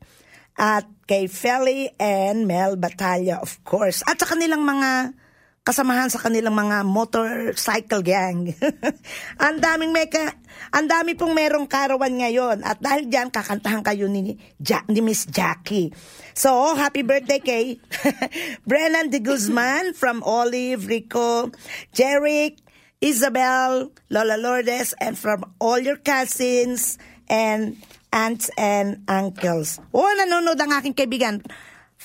at 0.60 0.86
kay 1.08 1.32
Feli 1.32 1.93
and 1.95 2.43
Mel 2.43 2.75
Batalla, 2.75 3.39
of 3.39 3.63
course. 3.63 4.04
At 4.04 4.19
sa 4.19 4.27
kanilang 4.27 4.67
mga 4.67 5.15
kasamahan 5.62 6.10
sa 6.10 6.17
kanilang 6.17 6.58
mga 6.58 6.82
motorcycle 6.82 8.02
gang. 8.02 8.50
ang 9.45 9.62
daming 9.62 9.93
may 9.93 10.10
ka, 10.10 10.34
ang 10.74 10.89
dami 10.89 11.13
pong 11.13 11.38
merong 11.38 11.69
karawan 11.69 12.17
ngayon 12.17 12.65
at 12.65 12.82
dahil 12.82 13.06
diyan 13.06 13.30
kakantahan 13.30 13.86
kayo 13.86 14.10
ni 14.10 14.41
ja, 14.58 14.82
ni 14.89 15.06
Miss 15.06 15.30
Jackie. 15.30 15.93
So, 16.34 16.74
happy 16.74 17.06
birthday 17.06 17.38
kay 17.38 17.78
Brennan 18.69 19.13
de 19.13 19.21
Guzman 19.21 19.93
from 19.93 20.26
Olive, 20.26 20.89
Rico, 20.89 21.54
Jeric, 21.93 22.58
Isabel, 22.97 23.93
Lola 24.10 24.41
Lourdes, 24.41 24.97
and 24.97 25.13
from 25.13 25.45
all 25.62 25.78
your 25.78 26.02
cousins 26.02 26.97
and 27.30 27.78
aunts 28.10 28.50
and 28.58 29.06
uncles. 29.06 29.78
Oh, 29.93 30.10
nanonood 30.10 30.58
ang 30.58 30.74
aking 30.74 30.97
kaibigan. 30.97 31.45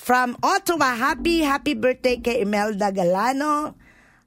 From 0.07 0.39
Ottawa, 0.39 0.95
happy, 0.95 1.43
happy 1.43 1.75
birthday 1.75 2.15
kay 2.23 2.47
Imelda 2.47 2.95
Galano. 2.95 3.75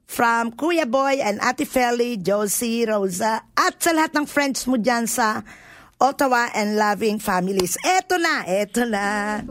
From 0.05 0.53
Kuya 0.53 0.85
Boy 0.85 1.17
and 1.25 1.41
Ate 1.41 1.65
Feli, 1.65 2.21
Josie, 2.21 2.85
Rosa, 2.85 3.41
at 3.57 3.81
sa 3.81 3.89
lahat 3.89 4.13
ng 4.13 4.29
friends 4.29 4.69
mo 4.69 4.77
dyan 4.77 5.09
sa 5.09 5.41
Ottawa 5.97 6.53
and 6.53 6.77
loving 6.77 7.17
families. 7.17 7.81
Eto 7.81 8.21
na, 8.21 8.45
eto 8.45 8.85
na. 8.85 9.41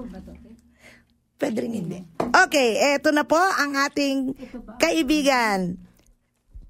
Pwede 1.34 1.66
rin 1.66 1.74
hindi. 1.74 1.98
Okay, 2.22 2.78
eto 2.94 3.10
na 3.10 3.26
po 3.26 3.34
ang 3.34 3.74
ating 3.90 4.30
kaibigan. 4.78 5.82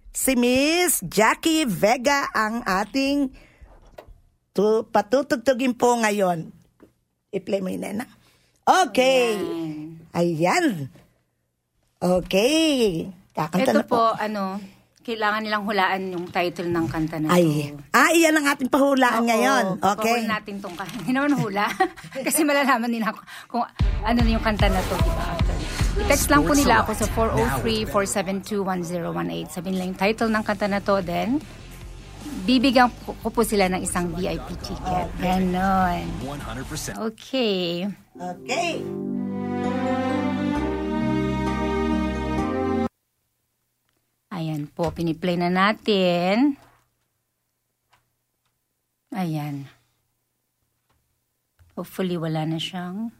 Si 0.08 0.40
Miss 0.40 1.04
Jackie 1.04 1.68
Vega 1.68 2.32
ang 2.32 2.64
ating 2.64 3.28
tu 4.56 4.88
patutugtugin 4.88 5.76
po 5.76 6.00
ngayon. 6.00 6.48
I-play 7.28 7.60
mo 7.60 7.68
yun, 7.68 7.84
Nena. 7.84 8.19
Okay. 8.70 9.34
Ayan. 10.14 10.86
Okay. 11.98 13.10
Kakanta 13.34 13.74
Ito 13.74 13.82
na 13.82 13.84
po. 13.84 13.94
po, 13.98 14.04
ano, 14.14 14.62
kailangan 15.00 15.42
nilang 15.42 15.64
hulaan 15.66 16.12
yung 16.14 16.30
title 16.30 16.70
ng 16.70 16.86
kanta 16.86 17.18
na 17.18 17.34
Ay. 17.34 17.74
to. 17.74 17.82
Ah, 17.90 18.14
iyan 18.14 18.36
ang 18.36 18.46
ating 18.46 18.70
pahulaan 18.70 19.26
Oo, 19.26 19.28
ngayon. 19.28 19.64
Okay. 19.82 20.14
pahuli 20.14 20.30
natin 20.30 20.54
tong 20.62 20.76
kanta. 20.78 20.94
Hindi 21.02 21.12
naman 21.16 21.32
hula. 21.34 21.66
Kasi 22.26 22.46
malalaman 22.46 22.90
nila 22.90 23.10
ako 23.10 23.20
kung 23.50 23.64
ano 24.06 24.18
na 24.22 24.30
yung 24.30 24.44
kanta 24.44 24.70
na 24.70 24.78
to, 24.86 24.94
di 25.02 25.10
ba? 25.10 25.24
After. 25.34 25.54
I-text 26.00 26.30
lang 26.30 26.46
po 26.46 26.54
nila 26.54 26.86
ako 26.86 26.90
sa 26.94 27.06
403-472-1018. 27.90 29.50
Sabihin 29.50 29.76
lang 29.82 29.86
yung 29.90 29.98
title 29.98 30.30
ng 30.30 30.44
kanta 30.46 30.70
na 30.70 30.78
to, 30.78 31.02
then 31.02 31.42
bibigyan 32.44 32.90
ko, 33.04 33.14
ko 33.18 33.28
po 33.28 33.42
sila 33.44 33.68
ng 33.70 33.82
isang 33.84 34.12
VIP 34.12 34.48
ticket. 34.60 35.08
Ganon. 35.20 36.04
100%. 36.24 36.98
Okay. 37.12 37.88
Okay. 38.16 38.82
Ayan 44.30 44.70
po, 44.72 44.88
piniplay 44.94 45.36
na 45.36 45.52
natin. 45.52 46.56
Ayan. 49.10 49.66
Hopefully, 51.74 52.16
wala 52.16 52.46
na 52.46 52.56
siyang 52.56 53.10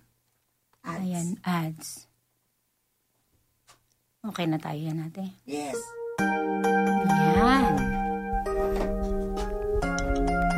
ayan, 0.86 1.36
ads. 1.44 2.06
Okay 4.20 4.44
na 4.44 4.60
tayo 4.60 4.80
yan 4.80 5.00
natin. 5.00 5.32
Yes. 5.48 5.80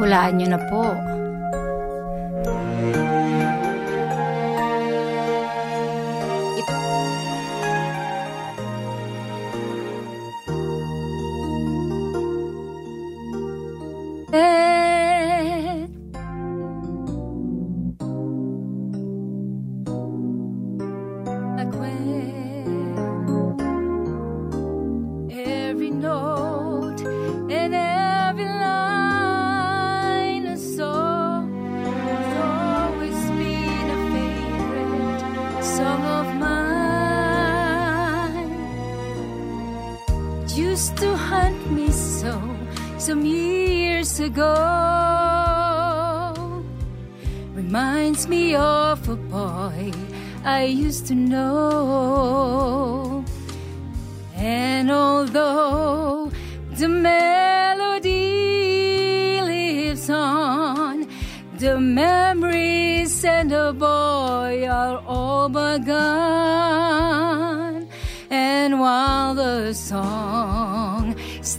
Hulaan 0.03 0.35
nyo 0.35 0.47
na 0.51 0.59
po. 0.67 0.83
It- 6.59 6.73
some 43.03 43.27
years 43.27 44.21
ago. 44.21 44.55
Reminds 47.53 48.29
me 48.29 48.55
of 48.55 49.09
a 49.09 49.17
boy 49.17 49.91
I 50.45 50.67
used 50.67 51.09
to 51.09 51.17
know. 51.17 51.65
And 54.37 54.93
although 54.93 56.31
the 56.79 56.88
melody 56.88 58.21
lives 59.43 60.09
on, 60.09 61.09
the 61.59 61.81
memories 61.81 63.25
and 63.25 63.51
the 63.51 63.75
boy 63.77 64.69
are 64.69 65.03
all 65.05 65.49
but 65.49 65.85
gone. 65.85 67.88
And 68.31 68.79
while 68.79 69.35
the 69.35 69.73
song 69.73 70.82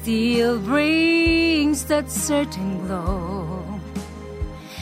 still 0.04 0.60
brings 0.60 1.86
that 1.86 2.12
certain 2.12 2.86
glow, 2.86 3.64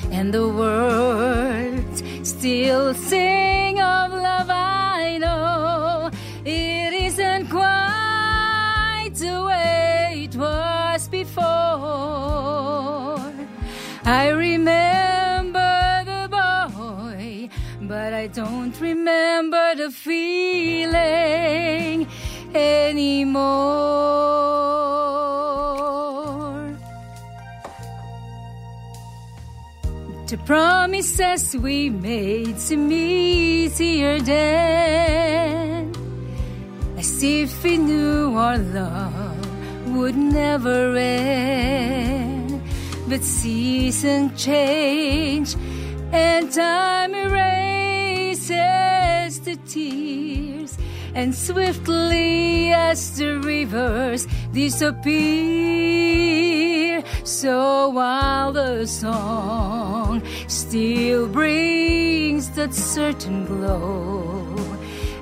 and 0.10 0.34
the 0.34 0.50
words 0.50 2.02
still 2.24 2.96
sing 2.96 3.80
of 3.80 4.12
love 4.14 4.50
I 4.50 5.20
know. 5.20 6.10
It 6.44 6.94
isn't 7.08 7.50
quite 7.50 9.14
the 9.14 9.44
way 9.46 10.24
it 10.28 10.36
was 10.36 11.08
before. 11.08 11.44
I 14.04 14.30
remember 14.30 16.04
the 16.04 16.30
boy 16.32 17.48
but 17.82 18.14
I 18.14 18.26
don't 18.26 18.74
remember 18.82 19.76
the 19.76 19.92
feeling 19.92 21.28
anymore 22.56 24.02
The 30.32 30.38
promises 30.48 31.58
we 31.58 31.90
made 31.90 32.58
seem 32.58 32.90
easier 32.90 34.18
then. 34.22 35.92
As 36.98 37.22
if 37.22 37.62
we 37.62 37.78
knew 37.78 38.38
our 38.38 38.58
love 38.58 39.46
would 39.88 40.16
never 40.16 40.96
end. 40.96 42.62
But 43.10 43.26
season 43.26 44.34
change 44.38 45.58
and 46.14 46.50
time 46.50 47.14
erases 47.14 48.48
the 49.42 49.58
tears. 49.68 50.51
And 51.14 51.36
swiftly 51.36 52.72
as 52.74 53.18
the 53.18 53.40
rivers 53.40 54.28
disappear. 54.54 55.92
So 57.24 57.90
while 57.90 58.52
the 58.52 58.86
song 58.88 60.22
still 60.48 61.28
brings 61.28 62.50
that 62.52 62.74
certain 62.74 63.46
glow, 63.46 64.48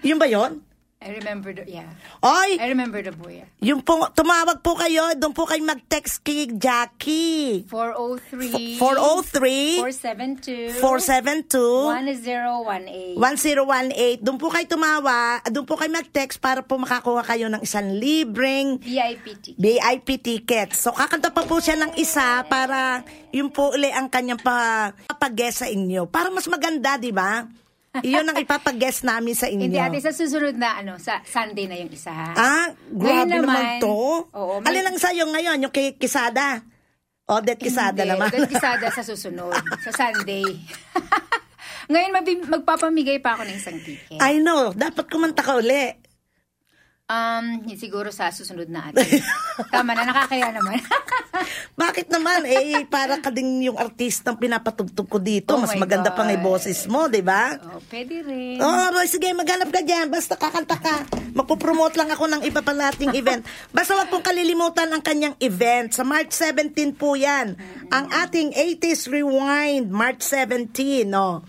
Yun 0.07 0.19
ba 0.21 0.29
yon? 0.29 0.61
I 1.01 1.17
remember 1.17 1.57
the, 1.57 1.65
yeah. 1.65 1.97
Oy, 2.21 2.61
I 2.61 2.77
remember 2.77 3.01
the 3.01 3.17
boy. 3.17 3.41
yung 3.65 3.81
po, 3.81 4.05
tumawag 4.13 4.61
po 4.61 4.77
kayo, 4.77 5.17
doon 5.17 5.33
po 5.33 5.49
kayo 5.49 5.65
mag-text 5.65 6.21
kay 6.21 6.45
Jackie. 6.53 7.65
403 7.73 8.77
403 8.77 9.81
472 9.81 10.77
472 10.77 13.17
1018. 13.17 13.17
1018. 13.17 14.21
Doon 14.21 14.37
po 14.37 14.53
kayo 14.53 14.69
tumawa, 14.69 15.41
doon 15.49 15.65
po 15.65 15.81
kayo 15.81 15.89
mag-text 15.89 16.37
para 16.37 16.61
po 16.61 16.77
makakuha 16.77 17.25
kayo 17.25 17.49
ng 17.49 17.65
isang 17.65 17.97
libreng 17.97 18.77
VIP 18.85 19.41
ticket. 19.41 19.57
VIP 19.57 20.09
ticket. 20.21 20.69
So, 20.77 20.93
kakanta 20.93 21.33
pa 21.33 21.49
po 21.49 21.65
siya 21.65 21.81
ng 21.81 21.97
isa 21.97 22.45
para 22.45 23.09
yun 23.33 23.49
po 23.49 23.73
uli 23.73 23.89
ang 23.89 24.13
kanyang 24.13 24.45
pa, 24.45 24.93
papag-guest 25.09 25.65
sa 25.65 25.69
inyo. 25.73 26.13
Para 26.13 26.29
mas 26.29 26.45
maganda, 26.45 27.01
di 27.01 27.09
ba? 27.09 27.49
Iyon 27.91 28.23
ang 28.23 28.39
ipapag-guest 28.39 29.03
namin 29.03 29.35
sa 29.35 29.51
inyo. 29.51 29.67
Hindi 29.67 29.83
ate, 29.83 29.99
sa 29.99 30.15
susunod 30.15 30.55
na 30.55 30.79
ano, 30.79 30.95
sa 31.03 31.27
Sunday 31.27 31.67
na 31.67 31.75
yung 31.75 31.91
isa. 31.91 32.15
ha? 32.15 32.31
Ah, 32.31 32.67
grabe 32.87 33.27
Ngayon 33.27 33.43
naman, 33.43 33.83
to. 33.83 34.31
Oo, 34.31 34.63
may- 34.63 34.71
Alin 34.71 34.87
lang 34.87 34.95
sa'yo 34.95 35.27
ngayon, 35.27 35.59
yung 35.59 35.75
kay 35.75 35.99
Kisada? 35.99 36.63
Odette 37.27 37.59
Kisada 37.59 38.07
Hindi, 38.07 38.15
naman. 38.15 38.31
Odette 38.31 38.47
Quesada 38.55 38.87
sa 38.95 39.03
susunod, 39.03 39.59
sa 39.83 39.91
Sunday. 39.91 40.47
Ngayon, 41.91 42.11
magpapamigay 42.47 43.19
pa 43.19 43.35
ako 43.35 43.43
ng 43.43 43.57
isang 43.59 43.79
ticket. 43.83 44.23
I 44.23 44.39
know, 44.39 44.71
dapat 44.71 45.11
kumanta 45.11 45.43
ka 45.43 45.59
uli. 45.59 45.91
Um, 47.11 47.67
siguro 47.75 48.15
sa 48.15 48.31
susunod 48.31 48.71
na 48.71 48.87
atin. 48.87 49.03
Tama 49.75 49.99
na, 49.99 50.07
nakakaya 50.07 50.55
naman. 50.55 50.79
Bakit 51.83 52.07
naman? 52.07 52.47
Eh, 52.47 52.87
para 52.87 53.19
ka 53.19 53.35
din 53.35 53.67
yung 53.67 53.75
artistang 53.75 54.39
pinapatugtog 54.39 55.11
ko 55.11 55.19
dito. 55.19 55.59
Oh 55.59 55.63
Mas 55.67 55.75
maganda 55.75 56.15
pa 56.15 56.23
nga 56.23 56.31
yung 56.39 56.47
God. 56.47 56.51
boses 56.55 56.87
mo, 56.87 57.11
di 57.11 57.19
ba? 57.19 57.59
oh, 57.59 57.83
pwede 57.91 58.23
rin. 58.23 58.63
Oo, 58.63 58.95
oh, 58.95 59.07
sige, 59.11 59.27
maghanap 59.35 59.75
ka 59.75 59.83
dyan. 59.83 60.07
Basta 60.07 60.39
kakanta 60.39 60.79
ka. 60.79 61.11
Magpo-promote 61.35 61.99
lang 61.99 62.15
ako 62.15 62.31
ng 62.31 62.43
iba 62.47 62.63
pa 62.63 62.71
nating 62.71 63.11
event. 63.19 63.43
Basta 63.75 63.99
wag 63.99 64.07
pong 64.07 64.23
kalilimutan 64.23 64.95
ang 64.95 65.03
kanyang 65.03 65.35
event. 65.43 65.91
Sa 65.91 66.07
March 66.07 66.31
17 66.31 66.95
po 66.95 67.19
yan. 67.19 67.59
Ang 67.91 68.07
ating 68.07 68.55
80s 68.55 69.11
Rewind, 69.11 69.91
March 69.91 70.23
17, 70.23 71.11
no? 71.11 71.43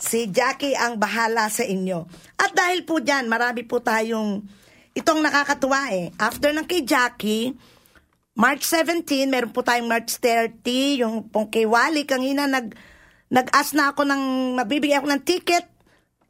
Si 0.00 0.32
Jackie 0.32 0.72
ang 0.78 0.96
bahala 0.96 1.52
sa 1.52 1.66
inyo. 1.66 2.06
At 2.40 2.56
dahil 2.56 2.88
po 2.88 3.04
dyan, 3.04 3.28
marami 3.28 3.68
po 3.68 3.84
tayong, 3.84 4.40
itong 4.96 5.20
nakakatuwa 5.20 5.92
eh. 5.92 6.08
After 6.16 6.56
ng 6.56 6.64
kay 6.64 6.88
Jackie, 6.88 7.52
March 8.32 8.64
17, 8.64 9.28
meron 9.28 9.52
po 9.52 9.60
tayong 9.60 9.90
March 9.90 10.16
30, 10.16 11.04
yung 11.04 11.28
pong 11.28 11.52
kay 11.52 11.68
Wally, 11.68 12.08
kanina 12.08 12.48
nag, 12.48 12.72
nag-ask 13.28 13.76
na 13.76 13.92
ako 13.92 14.08
ng, 14.08 14.56
mabibigay 14.56 14.96
ako 14.96 15.12
ng 15.12 15.20
ticket, 15.20 15.68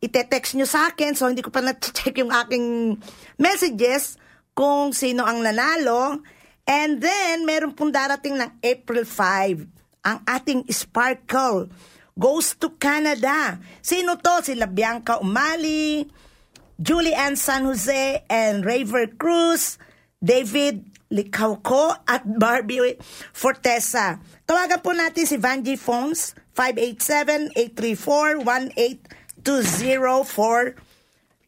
ite-text 0.02 0.58
nyo 0.58 0.66
sa 0.66 0.90
akin, 0.90 1.14
so 1.14 1.30
hindi 1.30 1.44
ko 1.44 1.54
pa 1.54 1.62
na-check 1.62 2.18
yung 2.18 2.34
aking 2.34 2.98
messages 3.38 4.18
kung 4.60 4.92
sino 4.92 5.24
ang 5.24 5.40
nanalo. 5.40 6.20
And 6.68 7.00
then, 7.00 7.48
meron 7.48 7.72
pong 7.72 7.96
darating 7.96 8.36
ng 8.36 8.60
April 8.60 9.08
5, 9.08 10.04
ang 10.04 10.20
ating 10.28 10.68
Sparkle 10.68 11.72
goes 12.12 12.52
to 12.60 12.76
Canada. 12.76 13.56
Sino 13.80 14.20
to? 14.20 14.44
Sila 14.44 14.68
Bianca 14.68 15.16
Umali, 15.24 16.04
Julie 16.76 17.16
Ann 17.16 17.40
San 17.40 17.64
Jose, 17.64 18.20
and 18.28 18.60
Raver 18.60 19.08
Cruz, 19.16 19.80
David 20.20 20.84
Licauco, 21.08 21.96
at 22.04 22.28
Barbie 22.28 23.00
Fortesa. 23.32 24.20
Tawagan 24.44 24.84
po 24.84 24.92
natin 24.92 25.24
si 25.24 25.40
Vanji 25.40 25.80
Phones, 25.80 26.36
587-834-1820 27.64 30.28
for 30.28 30.76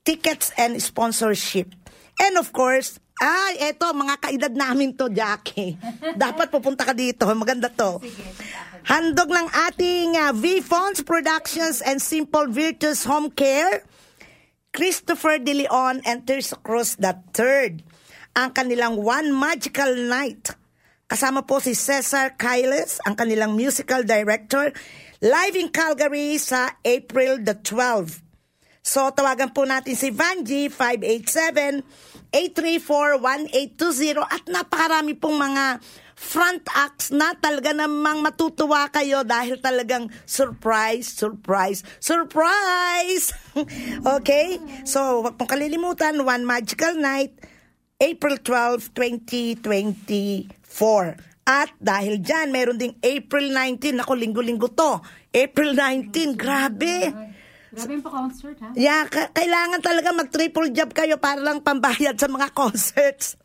tickets 0.08 0.48
and 0.56 0.80
sponsorship. 0.80 1.76
And 2.16 2.40
of 2.40 2.48
course, 2.54 3.01
ay, 3.22 3.70
eto, 3.70 3.94
mga 3.94 4.18
kaedad 4.18 4.50
namin 4.50 4.98
to, 4.98 5.06
Jackie. 5.06 5.78
Dapat 6.26 6.50
pupunta 6.50 6.82
ka 6.82 6.90
dito. 6.90 7.22
Maganda 7.38 7.70
to. 7.70 8.02
Handog 8.82 9.30
ng 9.30 9.46
ating 9.70 10.18
uh, 10.18 10.34
V-Phones 10.34 11.06
Productions 11.06 11.78
and 11.86 12.02
Simple 12.02 12.50
Virtuous 12.50 13.06
Home 13.06 13.30
Care, 13.30 13.86
Christopher 14.74 15.38
De 15.38 15.54
Leon 15.54 16.02
and 16.02 16.26
Teresa 16.26 16.58
Cruz 16.58 16.98
III. 16.98 17.78
Ang 18.34 18.50
kanilang 18.50 18.98
One 18.98 19.30
Magical 19.30 19.94
Night. 20.10 20.58
Kasama 21.06 21.46
po 21.46 21.62
si 21.62 21.78
Cesar 21.78 22.34
Kailes, 22.34 22.98
ang 23.06 23.14
kanilang 23.14 23.54
musical 23.54 24.02
director, 24.02 24.74
live 25.22 25.54
in 25.54 25.70
Calgary 25.70 26.42
sa 26.42 26.74
April 26.82 27.38
the 27.38 27.54
12. 27.54 28.18
So, 28.82 29.06
tawagan 29.14 29.54
po 29.54 29.62
natin 29.62 29.94
si 29.94 30.10
Vanji, 30.10 30.66
587-834-1820 32.32 34.24
at 34.24 34.42
napakarami 34.48 35.12
pong 35.12 35.36
mga 35.36 35.84
front 36.16 36.64
acts 36.72 37.12
na 37.12 37.36
talaga 37.36 37.76
namang 37.76 38.24
matutuwa 38.24 38.88
kayo 38.88 39.20
dahil 39.20 39.60
talagang 39.60 40.08
surprise, 40.24 41.12
surprise, 41.12 41.84
surprise! 42.00 43.36
okay? 44.16 44.56
So, 44.88 45.20
wag 45.28 45.36
pong 45.36 45.52
kalilimutan, 45.52 46.24
One 46.24 46.48
Magical 46.48 46.96
Night, 46.96 47.36
April 48.00 48.40
12, 48.40 48.96
2024. 49.60 51.32
At 51.42 51.74
dahil 51.82 52.22
dyan, 52.22 52.54
meron 52.54 52.78
ding 52.78 52.94
April 53.02 53.50
19. 53.50 53.98
Ako, 54.06 54.14
linggo-linggo 54.14 54.70
to. 54.70 55.02
April 55.34 55.74
19, 55.74 56.38
grabe. 56.38 57.10
Grabe 57.72 57.96
yung 57.96 58.04
pa-concert, 58.04 58.60
ha? 58.60 58.76
Yeah, 58.76 59.08
ka- 59.08 59.32
kailangan 59.32 59.80
talaga 59.80 60.12
mag-triple 60.12 60.68
job 60.76 60.92
kayo 60.92 61.16
para 61.16 61.40
lang 61.40 61.64
pambayad 61.64 62.20
sa 62.20 62.28
mga 62.28 62.52
concerts. 62.60 63.40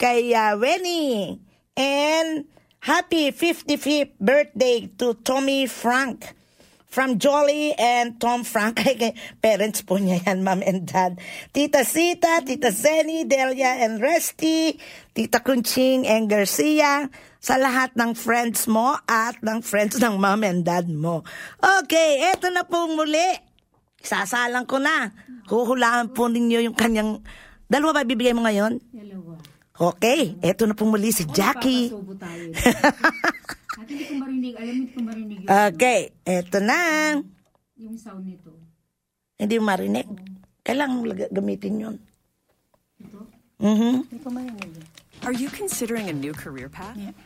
Kay 0.00 0.32
uh, 0.32 0.56
Rennie. 0.56 1.36
And 1.76 2.48
happy 2.80 3.28
55th 3.36 4.16
birthday 4.16 4.88
to 4.96 5.12
Tommy 5.20 5.68
Frank 5.68 6.32
from 6.88 7.20
Jolly 7.20 7.76
and 7.76 8.16
Tom 8.16 8.40
Frank. 8.40 8.80
Parents 9.44 9.84
po 9.84 10.00
niya 10.00 10.24
yan, 10.24 10.40
mom 10.40 10.64
and 10.64 10.88
dad. 10.88 11.20
Tita 11.52 11.84
Sita, 11.84 12.40
Tita 12.40 12.72
Zeni, 12.72 13.28
Delia 13.28 13.76
and 13.84 14.00
Resty, 14.00 14.80
Tita 15.12 15.44
Kunching 15.44 16.08
and 16.08 16.32
Garcia, 16.32 17.12
sa 17.36 17.60
lahat 17.60 17.92
ng 17.92 18.16
friends 18.16 18.64
mo 18.64 18.96
at 19.04 19.36
ng 19.44 19.60
friends 19.60 20.00
ng 20.00 20.16
mom 20.16 20.40
and 20.48 20.64
dad 20.64 20.88
mo. 20.88 21.28
Okay, 21.60 22.24
eto 22.32 22.48
na 22.48 22.64
po 22.64 22.88
muli. 22.88 23.36
Sasalang 24.00 24.64
ko 24.64 24.80
na. 24.80 25.12
Huhulaan 25.44 26.16
po 26.16 26.32
ninyo 26.32 26.72
yung 26.72 26.76
kanyang... 26.76 27.20
Dalawa 27.68 28.00
ba 28.00 28.08
bibigay 28.08 28.32
mo 28.32 28.48
ngayon? 28.48 28.80
Dalawa. 28.96 29.49
Okay, 29.80 30.36
eto 30.44 30.68
na 30.68 30.76
po 30.76 30.84
muli 30.84 31.08
si 31.08 31.24
Jackie. 31.24 31.88
At 31.88 31.96
hindi 33.88 34.04
ko 34.04 34.14
marinig. 34.20 34.52
Alam 34.60 34.74
hindi 34.76 34.92
ko 34.92 35.00
marinig 35.00 35.38
yung, 35.40 35.48
Okay, 35.48 36.00
eto 36.20 36.60
na. 36.60 36.80
yung 37.80 37.96
sound 37.96 38.28
nito. 38.28 38.52
Hindi 39.40 39.56
mo 39.56 39.72
marinig. 39.72 40.04
Kailangan 40.60 40.96
mo 41.00 41.04
gamitin 41.32 41.80
yun. 41.80 41.96
Ito? 43.00 43.24
Mhm. 43.56 43.92
Hindi 44.04 44.18
ko 44.20 44.28
marinig. 44.28 44.70
Are 45.24 45.32
you 45.32 45.48
considering 45.48 46.08
a 46.08 46.12
new 46.12 46.36
career 46.36 46.68
path? 46.68 46.96
Yeah. 47.00 47.16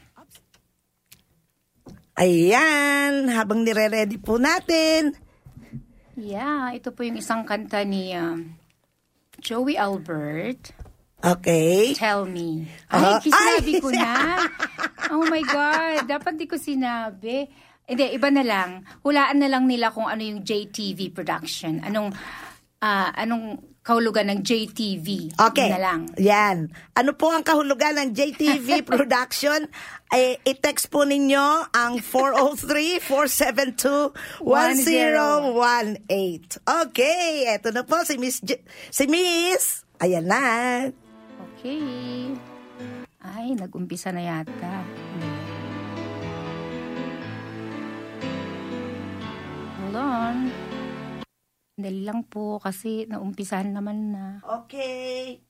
Ayan, 2.15 3.27
habang 3.27 3.67
nire-ready 3.67 4.23
po 4.23 4.39
natin. 4.39 5.19
Yeah, 6.15 6.71
ito 6.71 6.95
po 6.95 7.03
yung 7.03 7.19
isang 7.19 7.43
kanta 7.43 7.83
ni 7.83 8.15
um, 8.15 8.55
Joey 9.43 9.75
Albert. 9.75 10.84
Okay. 11.25 11.97
Tell 11.97 12.29
me. 12.29 12.69
Ay, 12.93 13.25
sinabi 13.25 13.73
ay! 13.73 13.81
ko 13.81 13.89
na. 13.89 14.13
Oh 15.05 15.21
my 15.29 15.45
God, 15.45 16.09
dapat 16.09 16.41
di 16.41 16.49
ko 16.49 16.57
sinabi. 16.57 17.45
Hindi, 17.85 18.17
iba 18.17 18.33
na 18.33 18.41
lang. 18.41 18.89
Hulaan 19.05 19.37
na 19.37 19.53
lang 19.53 19.69
nila 19.69 19.93
kung 19.93 20.09
ano 20.09 20.25
yung 20.25 20.41
JTV 20.41 21.13
production. 21.13 21.85
Anong, 21.85 22.09
ah, 22.81 23.13
anong 23.13 23.61
kahulugan 23.85 24.33
ng 24.33 24.41
JTV. 24.41 25.37
Okay. 25.37 25.77
Na 25.77 25.77
lang. 25.77 26.09
Yan. 26.17 26.73
Ano 26.97 27.13
po 27.13 27.29
ang 27.29 27.45
kahulugan 27.45 28.01
ng 28.01 28.17
JTV 28.17 28.81
production? 28.89 29.69
Ay, 30.09 30.41
i-text 30.41 30.89
po 30.89 31.05
ninyo 31.05 31.69
ang 31.69 32.01
403-472-1018. 34.41 36.65
Okay, 36.65 37.53
eto 37.53 37.77
na 37.77 37.85
po 37.85 38.01
si 38.09 38.17
Miss 38.17 38.41
J- 38.41 38.65
si 38.89 39.05
Miss. 39.05 39.85
Ayan 40.01 40.25
na. 40.25 41.04
Okay. 41.65 42.29
Ay, 43.25 43.57
nag-umpisa 43.57 44.13
na 44.13 44.21
yata. 44.21 44.85
Hold 49.81 49.97
on. 49.97 50.37
Dali 51.73 52.05
lang 52.05 52.29
po 52.29 52.61
kasi 52.61 53.09
naumpisahan 53.09 53.73
naman 53.73 54.13
na. 54.13 54.45
Okay. 54.45 55.41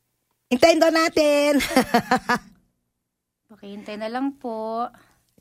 Hintayin 0.47 0.79
daw 0.79 0.95
natin. 0.95 1.59
Pakihintay 3.51 3.99
na 3.99 4.07
lang 4.07 4.39
po. 4.39 4.87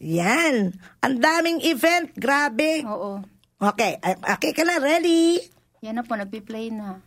Yan. 0.02 0.74
Ang 1.06 1.16
daming 1.22 1.62
event. 1.62 2.18
Grabe. 2.18 2.82
Oo. 2.82 3.22
Okay. 3.62 4.02
ay- 4.02 4.18
Okay 4.34 4.58
ka 4.58 4.66
na. 4.66 4.82
Ready? 4.82 5.38
Yan 5.86 6.02
na 6.02 6.04
po, 6.04 6.18
nagpi-play 6.18 6.74
na. 6.74 6.98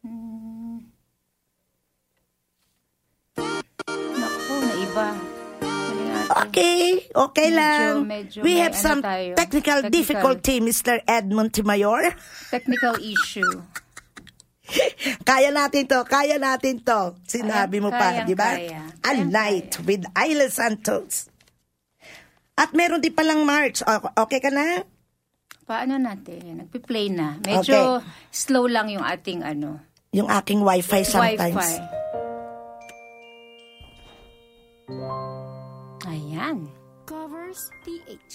Hmm. 0.00 0.40
Okay, 6.34 7.06
okay 7.08 7.48
Medyo- 7.48 7.56
lang. 7.56 7.92
medyo 8.04 8.38
We 8.42 8.58
have 8.58 8.72
ano 8.72 8.82
some 8.82 9.00
tayo. 9.00 9.30
technical, 9.34 9.78
Technical. 9.80 9.90
difficulty, 9.92 10.56
Mr. 10.58 10.98
Edmond 11.04 11.52
Timayor. 11.52 12.10
Technical 12.54 12.98
issue. 12.98 13.62
Kaya 15.22 15.52
natin 15.52 15.84
to, 15.84 16.02
kaya 16.02 16.34
natin 16.36 16.80
to. 16.80 17.14
Sinabi 17.22 17.78
mo 17.78 17.92
pa, 17.92 18.24
di 18.24 18.34
ba? 18.34 18.56
kaya. 18.56 18.82
A 19.04 19.12
night 19.20 19.78
with 19.82 20.02
Ayla 20.12 20.48
Santos. 20.48 21.28
At 22.54 22.72
meron 22.72 22.98
din 22.98 23.12
palang 23.12 23.44
March. 23.44 23.84
Okay 24.16 24.40
ka 24.40 24.48
na? 24.48 24.82
Paano 25.64 25.96
natin? 25.96 26.60
Nagpi-play 26.60 27.08
na. 27.08 27.36
Medyo 27.38 28.00
slow 28.28 28.64
lang 28.64 28.88
yung 28.88 29.02
ating 29.02 29.40
ano, 29.40 29.78
Yung 30.10 30.30
aking 30.30 30.62
wifi 30.62 31.02
sometimes. 31.02 31.58
Wi-Fi. 31.58 32.03
Covers 37.54 37.70
PH. 37.86 38.34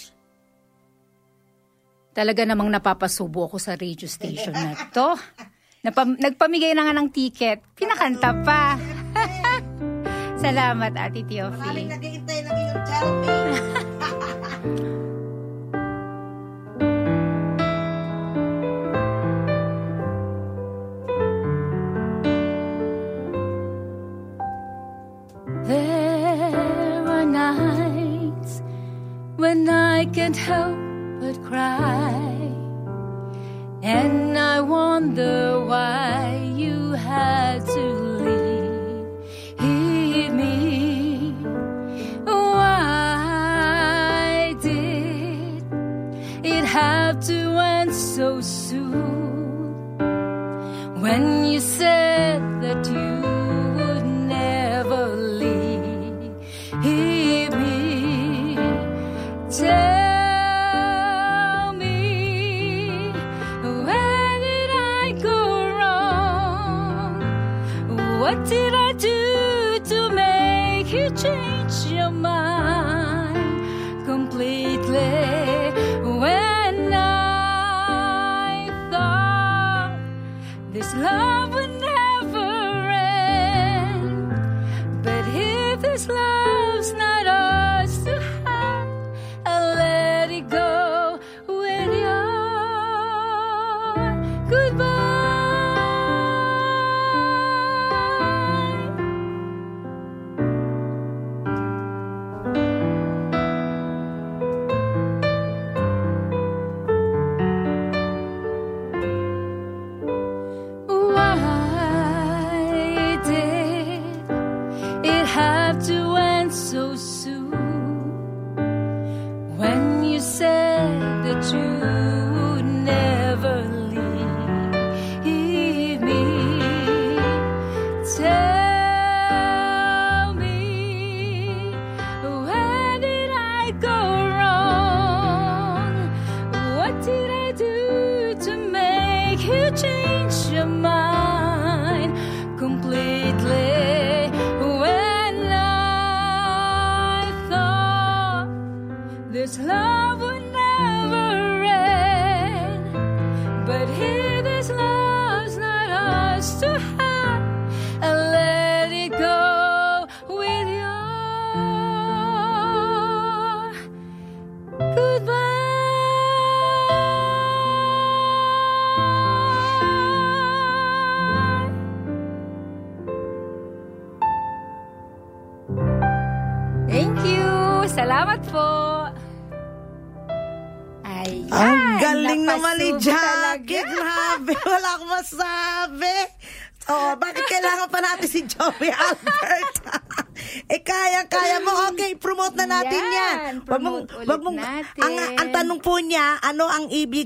Talaga 2.15 2.47
namang 2.47 2.71
napapasubo 2.71 3.51
ako 3.51 3.59
sa 3.59 3.75
radio 3.75 4.07
station 4.07 4.55
na 4.55 4.79
to. 4.95 5.11
Napam- 5.83 6.15
nagpamigay 6.15 6.71
na 6.71 6.87
nga 6.87 6.95
ng 6.95 7.11
ticket. 7.11 7.59
Pinakanta 7.75 8.31
pa. 8.43 8.79
Salamat, 10.43 10.95
Ate 10.95 11.27
Teofy. 11.27 11.83
naghihintay 11.91 12.39
ng 12.47 12.55
iyong 12.55 12.79
me. 13.19 13.35
There 25.69 27.07
are 27.07 27.25
nights 27.25 27.88
when 29.39 29.69
I 29.69 30.03
can't 30.05 30.35
help 30.35 30.77
but 31.21 31.41
cry. 31.43 32.51
And 33.81 34.37
I 34.37 34.59
wonder 34.59 35.63
why 35.65 36.53
you 36.57 36.91
had 36.91 37.65
to 37.65 37.85
leave 39.61 40.33
me. 40.33 41.31
Why 42.25 43.33
did 44.61 45.63
it 46.43 46.65
have 46.65 47.25
to 47.27 47.39
end 47.59 47.95
so 47.95 48.41
soon? 48.41 48.88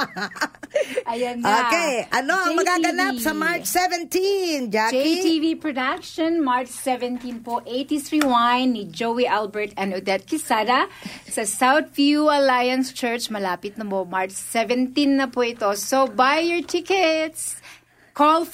Ayan 1.12 1.44
na. 1.44 1.68
Okay, 1.68 2.08
ano 2.08 2.32
ang 2.32 2.56
JTV. 2.56 2.60
magaganap 2.64 3.20
sa 3.20 3.36
March 3.36 3.68
17, 3.68 4.72
Jackie? 4.72 5.20
JTV 5.20 5.60
Production, 5.60 6.40
March 6.40 6.72
17 6.72 7.44
po, 7.44 7.60
83 7.68 8.24
Wine 8.24 8.72
ni 8.72 8.88
Joey 8.88 9.28
Albert 9.28 9.76
and 9.76 9.92
Odette 9.92 10.24
Quisada 10.24 10.88
sa 11.28 11.44
Southview 11.44 12.32
Alliance 12.32 12.96
Church. 12.96 13.28
Malapit 13.28 13.76
na 13.76 13.84
po, 13.84 14.08
March 14.08 14.32
17 14.32 14.96
na 15.12 15.28
po 15.28 15.44
ito. 15.44 15.68
So, 15.76 16.08
buy 16.08 16.40
your 16.40 16.64
tickets. 16.64 17.60
Call 18.16 18.48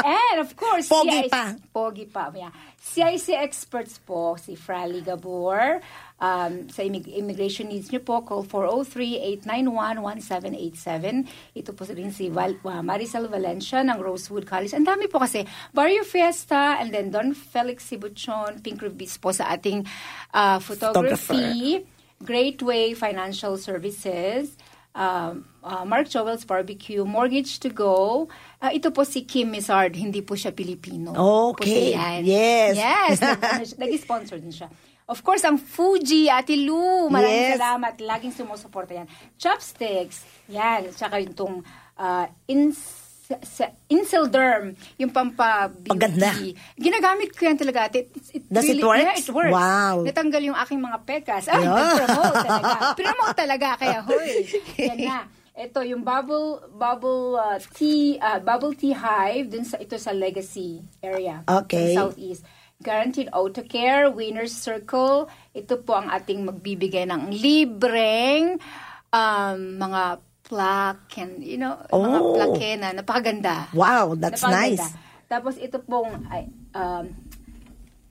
And 0.04 0.38
of 0.44 0.54
course, 0.54 0.86
Pogi 0.86 1.26
CIC 1.26 1.32
pa. 1.32 1.44
Pogi 1.72 2.04
pa. 2.06 2.30
Yeah. 2.30 2.52
CIC 2.84 3.32
experts 3.40 3.96
po, 3.96 4.36
si 4.36 4.60
Frally 4.60 5.00
Gabor. 5.00 5.80
Um, 6.20 6.68
sa 6.68 6.84
immig- 6.84 7.08
immigration 7.08 7.72
needs 7.72 7.88
nyo 7.88 8.04
po, 8.04 8.20
call 8.20 8.44
403-891-1787. 8.44 11.24
Ito 11.56 11.72
po 11.72 11.88
rin 11.88 12.12
si 12.12 12.28
Val- 12.28 12.60
uh, 12.60 12.84
Maricel 12.84 13.24
Valencia 13.32 13.80
ng 13.80 13.96
Rosewood 13.96 14.44
College. 14.44 14.76
Ang 14.76 14.84
dami 14.84 15.08
po 15.08 15.16
kasi. 15.16 15.48
Barrio 15.72 16.04
Fiesta 16.04 16.76
and 16.76 16.92
then 16.92 17.08
Don 17.08 17.32
Felix 17.32 17.88
Sibuchon, 17.88 18.60
Pink 18.60 18.84
Rubis 18.84 19.16
po 19.16 19.32
sa 19.32 19.56
ating 19.56 19.88
uh, 20.36 20.60
photography. 20.60 21.88
Great 22.22 22.62
Way 22.62 22.94
Financial 22.94 23.58
Services, 23.58 24.54
um, 24.94 25.44
uh, 25.64 25.84
Mark 25.84 26.08
Joel's 26.08 26.44
Barbecue, 26.44 27.04
Mortgage 27.04 27.58
to 27.60 27.68
Go. 27.68 28.28
Uh, 28.64 28.72
ito 28.72 28.88
po 28.88 29.04
si 29.04 29.28
Kim 29.28 29.52
Mizard, 29.52 29.92
hindi 29.92 30.24
po 30.24 30.32
siya 30.32 30.48
Pilipino. 30.48 31.12
Okay. 31.52 31.92
Po. 31.92 32.24
Yes. 32.24 32.72
Yes. 32.80 33.76
Nag-sponsor 33.82 34.40
din 34.40 34.56
siya. 34.56 34.72
Of 35.04 35.20
course, 35.20 35.44
ang 35.44 35.60
Fuji, 35.60 36.32
Ate 36.32 36.56
Lou, 36.56 37.12
maraming 37.12 37.52
Yes. 37.52 37.60
salamat. 37.60 37.92
Laging 38.00 38.32
sumusuporta 38.32 38.96
yan. 38.96 39.08
Chopsticks, 39.36 40.24
yan. 40.48 40.88
Tsaka 40.96 41.20
yung 41.20 41.36
tong 41.36 41.56
uh, 42.00 42.24
ins 42.48 43.04
sa 43.24 43.72
Insilderm, 43.88 44.76
yung 44.96 45.08
pampabeauty. 45.08 45.88
Maganda. 45.88 46.32
Ginagamit 46.76 47.32
ko 47.32 47.48
yan 47.48 47.56
talaga. 47.56 47.88
It, 47.92 48.12
it 48.32 48.44
Does 48.48 48.64
it 48.64 48.76
really- 48.76 48.84
work? 48.84 49.00
Yeah, 49.00 49.16
it 49.16 49.28
works. 49.28 49.52
Wow. 49.52 49.96
Natanggal 50.04 50.42
yung 50.44 50.56
aking 50.56 50.80
mga 50.80 50.98
pekas. 51.04 51.44
Ay, 51.48 51.64
Yeah. 51.64 51.72
nag-promote 51.72 52.36
talaga. 52.40 52.76
Promote 53.00 53.36
talaga, 53.36 53.68
kaya 53.76 53.98
hoy. 54.04 54.32
Yan 54.80 54.98
na. 55.04 55.18
Ito 55.54 55.86
yung 55.86 56.02
bubble 56.02 56.66
bubble 56.68 57.38
uh, 57.38 57.62
tea 57.72 58.18
uh, 58.18 58.42
bubble 58.42 58.74
tea 58.74 58.90
hive 58.90 59.46
dun 59.48 59.62
sa 59.62 59.78
ito 59.78 59.94
sa 59.94 60.10
Legacy 60.10 60.82
area. 60.98 61.46
Okay. 61.46 61.94
Southeast. 61.94 62.42
Guaranteed 62.82 63.30
Auto 63.30 63.62
Care, 63.62 64.10
Winner's 64.10 64.50
Circle. 64.50 65.30
Ito 65.54 65.78
po 65.78 65.94
ang 65.94 66.10
ating 66.10 66.42
magbibigay 66.42 67.06
ng 67.06 67.30
libreng 67.30 68.58
um, 69.08 69.58
mga 69.78 70.18
plaque 70.42 71.22
and, 71.22 71.38
you 71.40 71.56
know, 71.56 71.78
mga 71.86 72.18
Oh. 72.18 72.34
plaque 72.34 72.70
na 72.76 72.90
napakaganda. 72.92 73.70
Wow, 73.72 74.18
that's 74.18 74.42
Napakaganda. 74.42 74.82
nice. 74.82 74.86
Tapos 75.24 75.54
ito 75.56 75.78
pong 75.80 76.26
ay, 76.28 76.50
um, 76.74 77.14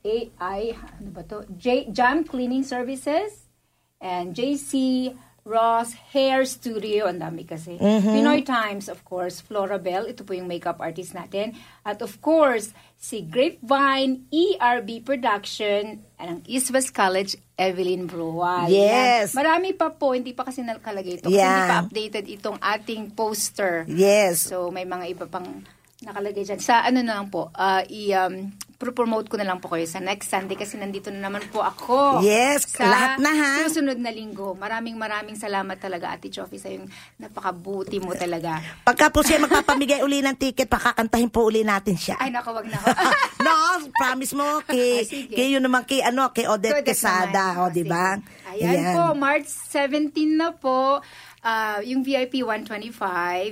AI, 0.02 0.74
ano 0.74 1.10
ba 1.12 1.22
to? 1.24 1.44
J, 1.54 1.92
Jam 1.92 2.24
Cleaning 2.24 2.64
Services 2.64 3.52
and 4.00 4.32
JC 4.34 5.12
Ross 5.44 5.92
Hair 6.16 6.48
Studio. 6.48 7.12
Ang 7.12 7.20
dami 7.20 7.44
kasi. 7.44 7.76
Mm-hmm. 7.76 8.14
Pinoy 8.16 8.42
Times, 8.48 8.88
of 8.88 9.04
course. 9.04 9.44
Flora 9.44 9.76
Bell, 9.76 10.08
ito 10.08 10.24
po 10.24 10.32
yung 10.32 10.48
makeup 10.48 10.80
artist 10.80 11.12
natin. 11.12 11.52
At 11.84 12.00
of 12.00 12.24
course, 12.24 12.72
si 12.96 13.28
Grapevine 13.28 14.24
ERB 14.32 15.04
Production 15.04 16.00
and 16.16 16.28
ang 16.32 16.40
East 16.48 16.72
West 16.72 16.96
College, 16.96 17.36
Evelyn 17.60 18.08
Brual. 18.08 18.72
Yes. 18.72 19.36
Yan. 19.36 19.44
Marami 19.44 19.76
pa 19.76 19.92
po, 19.92 20.16
hindi 20.16 20.32
pa 20.32 20.48
kasi 20.48 20.64
nakalagay 20.64 21.20
ito. 21.20 21.28
Kasi 21.28 21.36
Yeah. 21.36 21.52
hindi 21.52 21.68
pa 21.68 21.80
updated 21.84 22.26
itong 22.40 22.58
ating 22.64 23.12
poster. 23.12 23.84
Yes. 23.92 24.48
So, 24.48 24.72
may 24.72 24.88
mga 24.88 25.06
iba 25.12 25.26
pang 25.28 25.68
nakalagay 26.04 26.44
dyan. 26.48 26.60
Sa 26.64 26.84
ano 26.84 27.04
na 27.04 27.20
lang 27.20 27.28
po, 27.28 27.52
ah, 27.56 27.84
i, 27.88 28.12
um, 28.16 28.52
promote 28.92 29.32
ko 29.32 29.40
na 29.40 29.48
lang 29.48 29.64
po 29.64 29.72
kayo 29.72 29.88
sa 29.88 30.04
next 30.04 30.28
Sunday 30.28 30.60
kasi 30.60 30.76
nandito 30.76 31.08
na 31.08 31.32
naman 31.32 31.46
po 31.48 31.64
ako. 31.64 32.20
Yes, 32.20 32.68
sa 32.68 32.84
lahat 32.90 33.24
na, 33.24 33.32
ha? 33.32 33.54
susunod 33.64 33.96
na 33.96 34.12
linggo. 34.12 34.58
Maraming 34.60 35.00
maraming 35.00 35.40
salamat 35.40 35.80
talaga 35.80 36.12
Ate 36.12 36.28
Chofi 36.28 36.60
sa 36.60 36.68
yung 36.68 36.92
napakabuti 37.16 38.04
mo 38.04 38.12
talaga. 38.18 38.60
Pagka 38.84 39.08
po 39.08 39.24
siya 39.24 39.40
magpapamigay 39.40 40.04
uli 40.04 40.20
ng 40.20 40.36
ticket, 40.36 40.68
pakakantahin 40.68 41.32
po 41.32 41.48
uli 41.48 41.64
natin 41.64 41.96
siya. 41.96 42.20
Ay, 42.20 42.34
naku, 42.34 42.52
wag 42.52 42.68
na 42.68 42.82
ako. 42.82 42.92
no, 43.48 43.54
promise 43.96 44.34
mo 44.36 44.60
kay, 44.68 45.08
kay 45.32 45.48
yun 45.56 45.64
naman 45.64 45.88
kay 45.88 46.04
ano, 46.04 46.34
kay 46.36 46.50
Odette 46.50 46.84
Quesada, 46.84 47.56
naman. 47.56 47.70
o 47.70 47.72
di 47.72 47.84
ba? 47.88 48.18
Sige. 48.18 48.66
Ayan, 48.66 48.98
po, 48.98 49.04
March 49.16 49.48
17 49.48 50.12
na 50.34 50.50
po. 50.52 51.00
Ah, 51.44 51.84
yung 51.84 52.02
VIP 52.02 52.42
125, 52.42 52.98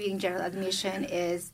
yung 0.08 0.18
general 0.18 0.48
admission 0.48 1.04
is 1.06 1.52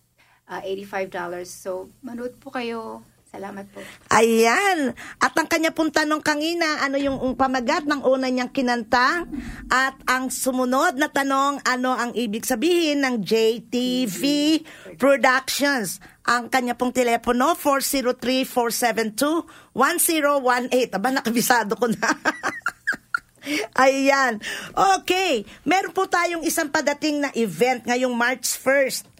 ah, 0.47 0.63
$85. 0.63 1.11
So, 1.49 1.91
manood 2.01 2.39
po 2.39 2.53
kayo. 2.53 3.03
Salamat 3.27 3.67
po. 3.75 3.83
Ayan. 4.15 4.95
At 5.19 5.35
ang 5.35 5.51
kanya 5.51 5.75
pong 5.75 5.91
tanong 5.91 6.23
kanina, 6.23 6.79
ano 6.79 6.95
yung 6.95 7.19
pamagat 7.35 7.83
ng 7.83 8.07
una 8.07 8.31
niyang 8.31 8.55
kinanta? 8.55 9.27
At 9.67 9.99
ang 10.07 10.31
sumunod 10.31 10.95
na 10.95 11.11
tanong, 11.11 11.59
ano 11.67 11.91
ang 11.91 12.15
ibig 12.15 12.47
sabihin 12.47 13.03
ng 13.03 13.19
JTV 13.19 14.23
Productions? 14.95 15.99
Ang 16.23 16.47
kanya 16.47 16.79
pong 16.79 16.95
telepono, 16.95 17.51
403-472-1018. 19.75 20.95
Aba, 20.95 21.09
nakabisado 21.11 21.75
ko 21.75 21.91
na. 21.91 22.07
Ayan. 23.83 24.39
Okay. 24.71 25.43
Meron 25.67 25.91
po 25.91 26.07
tayong 26.07 26.47
isang 26.47 26.71
padating 26.71 27.27
na 27.27 27.31
event 27.35 27.83
ngayong 27.83 28.15
March 28.15 28.55
1st. 28.55 29.16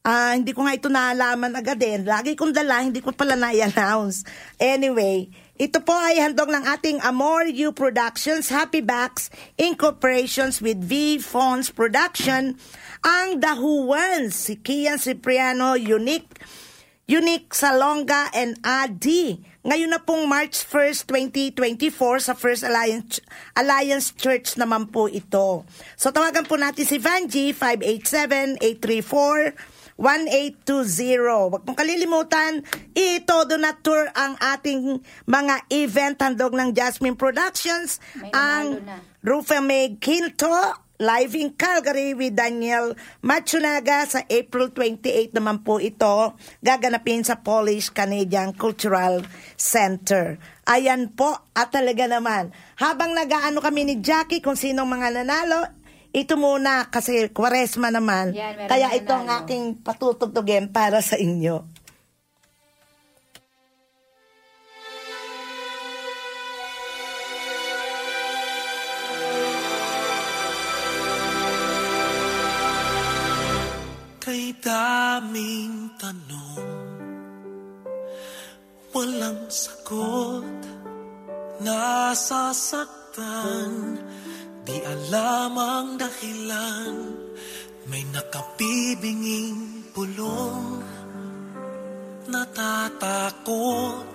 Ah, 0.00 0.32
hindi 0.32 0.56
ko 0.56 0.64
nga 0.64 0.72
ito 0.72 0.88
naalaman 0.88 1.52
agad 1.52 1.76
din. 1.76 2.08
Lagi 2.08 2.32
kong 2.32 2.56
dala, 2.56 2.80
hindi 2.80 3.04
ko 3.04 3.12
pala 3.12 3.36
na-announce. 3.36 4.24
Anyway, 4.56 5.28
ito 5.60 5.76
po 5.84 5.92
ay 5.92 6.16
handog 6.16 6.48
ng 6.48 6.64
ating 6.72 7.04
Amor 7.04 7.44
U 7.52 7.68
Productions, 7.76 8.48
Happy 8.48 8.80
Backs, 8.80 9.28
Incorporations 9.60 10.64
with 10.64 10.80
V 10.80 11.20
Phones 11.20 11.68
Production, 11.68 12.56
ang 13.04 13.44
Dahuan, 13.44 14.32
si 14.32 14.56
Kian 14.56 14.96
Cipriano, 14.96 15.76
Unique, 15.76 16.32
Unique 17.04 17.52
Salonga 17.52 18.32
and 18.32 18.56
Adi. 18.64 19.36
Ngayon 19.68 19.92
na 19.92 20.00
pong 20.00 20.24
March 20.24 20.64
1st, 20.64 21.12
2024 21.60 22.24
sa 22.24 22.32
First 22.32 22.64
Alliance, 22.64 23.20
Alliance 23.52 24.16
Church 24.16 24.56
naman 24.56 24.88
po 24.88 25.12
ito. 25.12 25.68
So 26.00 26.08
tawagan 26.08 26.48
po 26.48 26.56
natin 26.56 26.88
si 26.88 26.96
Vanji 26.96 27.52
587-834 27.52 29.79
1820. 30.00 31.52
Huwag 31.52 31.62
mong 31.68 31.76
kalilimutan, 31.76 32.64
ito 32.96 33.36
na 33.60 33.76
tour 33.76 34.08
ang 34.16 34.40
ating 34.40 35.04
mga 35.28 35.54
event 35.68 36.16
handog 36.24 36.56
ng 36.56 36.72
Jasmine 36.72 37.20
Productions. 37.20 38.00
May 38.16 38.32
ang. 38.32 38.66
Rufa 39.20 39.60
May 39.60 40.00
Quinto, 40.00 40.48
live 40.96 41.36
in 41.36 41.52
Calgary 41.52 42.16
with 42.16 42.36
Daniel 42.36 42.96
Matsunaga 43.20 44.08
sa 44.08 44.24
April 44.28 44.72
28 44.72 45.36
naman 45.36 45.60
po 45.60 45.76
ito. 45.76 46.36
Gaganapin 46.64 47.20
sa 47.20 47.40
Polish 47.40 47.92
Canadian 47.92 48.56
Cultural 48.56 49.20
Center. 49.60 50.40
Ayan 50.68 51.12
po, 51.12 51.36
at 51.52 51.68
talaga 51.68 52.08
naman. 52.08 52.52
Habang 52.80 53.12
nagaano 53.12 53.60
kami 53.60 53.88
ni 53.88 53.94
Jackie 54.00 54.40
kung 54.40 54.56
sinong 54.56 54.88
mga 54.88 55.20
nanalo, 55.20 55.79
ito 56.10 56.34
muna 56.34 56.90
kasi 56.90 57.30
kwaresma 57.30 57.94
naman. 57.94 58.34
Yan, 58.34 58.66
Kaya 58.66 58.90
na 58.90 58.98
ito 58.98 59.14
ang 59.14 59.30
aking 59.30 59.78
patutugtugin 59.78 60.74
para 60.74 60.98
sa 60.98 61.14
inyo. 61.14 61.62
Kay 74.20 74.52
daming 74.62 75.90
tanong 75.96 76.68
Walang 78.94 79.48
sagot 79.48 80.44
Nasasaktan 81.60 83.72
Di 84.60 84.76
alam 84.84 85.56
ang 85.56 85.96
dahilan 85.96 87.16
May 87.88 88.04
nakapibinging 88.12 89.88
pulong. 89.96 90.84
Natatakot 92.28 94.12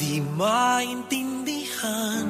Di 0.00 0.16
maintindihan 0.24 2.24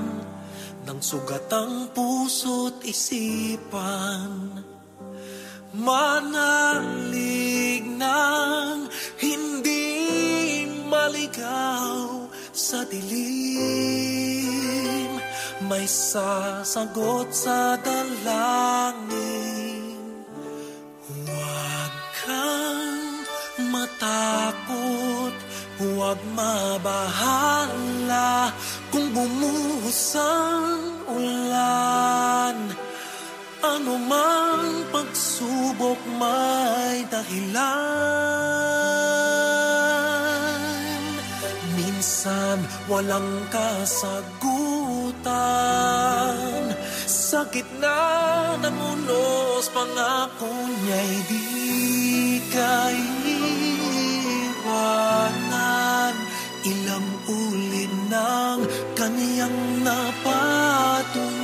Ng 0.91 0.99
sugat 0.99 1.47
ang 1.55 1.95
puso't 1.95 2.83
isipan. 2.83 4.59
Manalig 5.71 7.07
ng 7.87 8.91
hindi 9.23 9.87
maligaw 10.91 12.27
sa 12.51 12.83
dilim 12.91 14.60
May 15.71 15.87
sasagot 15.87 17.31
sa 17.31 17.79
dalangin. 17.79 19.15
Huwag 21.07 21.95
kang 22.27 23.23
matakot 23.71 25.31
Huwag 25.79 26.19
mabahala 26.35 27.71
Kung 28.91 29.15
bumuhos 29.15 30.19
ang 30.19 31.07
ulan. 31.07 32.59
Ano 33.63 33.95
mang 33.95 34.91
pagsubok 34.91 36.03
may 36.19 37.07
dahilan 37.07 38.11
Minsan 42.01 42.65
walang 42.89 43.29
kasagutan. 43.53 44.33
Sa 47.05 47.45
gitna 47.53 48.57
ng 48.57 49.05
Pangako 49.69 50.49
niya'y 50.49 51.21
di 51.29 52.41
kaiwanan 52.49 53.05
Ilang 56.65 57.09
ulit 57.29 57.93
ng 58.09 58.65
kaniyang 58.97 59.85
napatunayan 59.85 61.40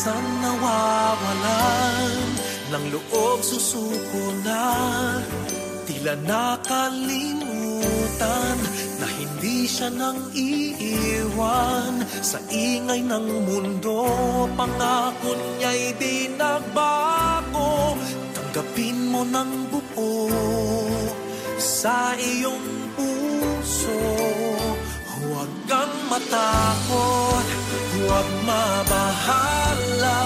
Minsan 0.00 0.40
nawawalan 0.40 2.24
ng 2.72 2.84
loob 2.88 3.44
susuko 3.44 4.32
na. 4.40 4.72
Tila 5.84 6.16
nakalimutan 6.24 8.56
na 8.96 9.04
hindi 9.04 9.68
siya 9.68 9.92
nang 9.92 10.32
iiwan. 10.32 12.00
Sa 12.24 12.40
ingay 12.48 13.04
ng 13.04 13.44
mundo, 13.44 14.08
pangako 14.56 15.36
niya'y 15.36 15.92
di 16.00 16.32
nagbago 16.32 18.00
Tanggapin 18.32 19.04
mo 19.04 19.20
ng 19.20 19.68
buo 19.68 20.32
sa 21.60 22.16
iyong 22.16 22.96
puso. 22.96 24.00
Huwag 25.12 25.52
kang 25.68 25.92
matakot, 26.08 27.39
huwag 28.10 28.26
mabahala 28.42 30.18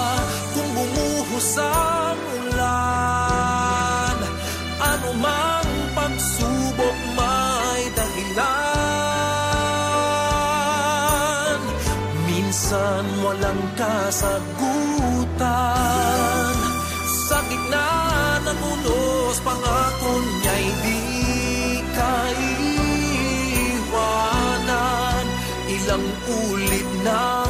Kung 0.57 0.69
bumuhos 0.73 1.61
ang 1.61 2.17
ulan. 2.41 4.17
Ano 4.81 5.09
mang 5.21 5.69
pagsubok 5.93 6.97
may 7.13 7.83
dahilan. 7.93 8.41
Minsan 12.25 13.05
walang 13.21 13.61
kasagutan. 13.77 15.35
Sa 17.29 17.37
gitna 17.51 17.89
ng 18.49 18.59
unos 18.79 19.37
Pangako 19.45 20.11
niya'y 20.23 20.67
di 20.81 21.03
kaiwanan. 21.93 22.55
Ilang 25.67 26.07
ulit 26.31 26.87
ng 27.03 27.44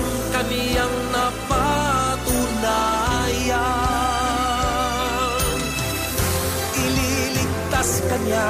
kanya 8.15 8.47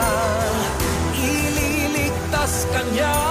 Ililigtas 1.18 2.70
kanya 2.70 3.25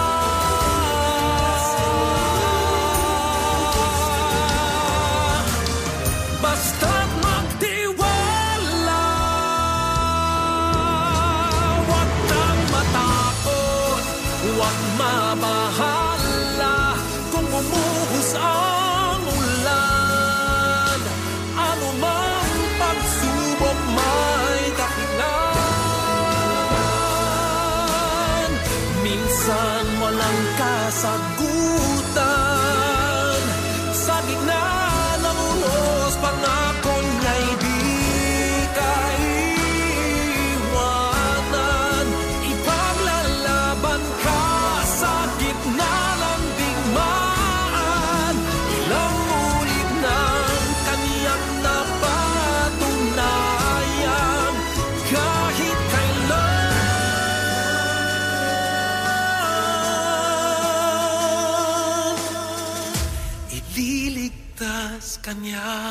Ililigtas 65.44 65.83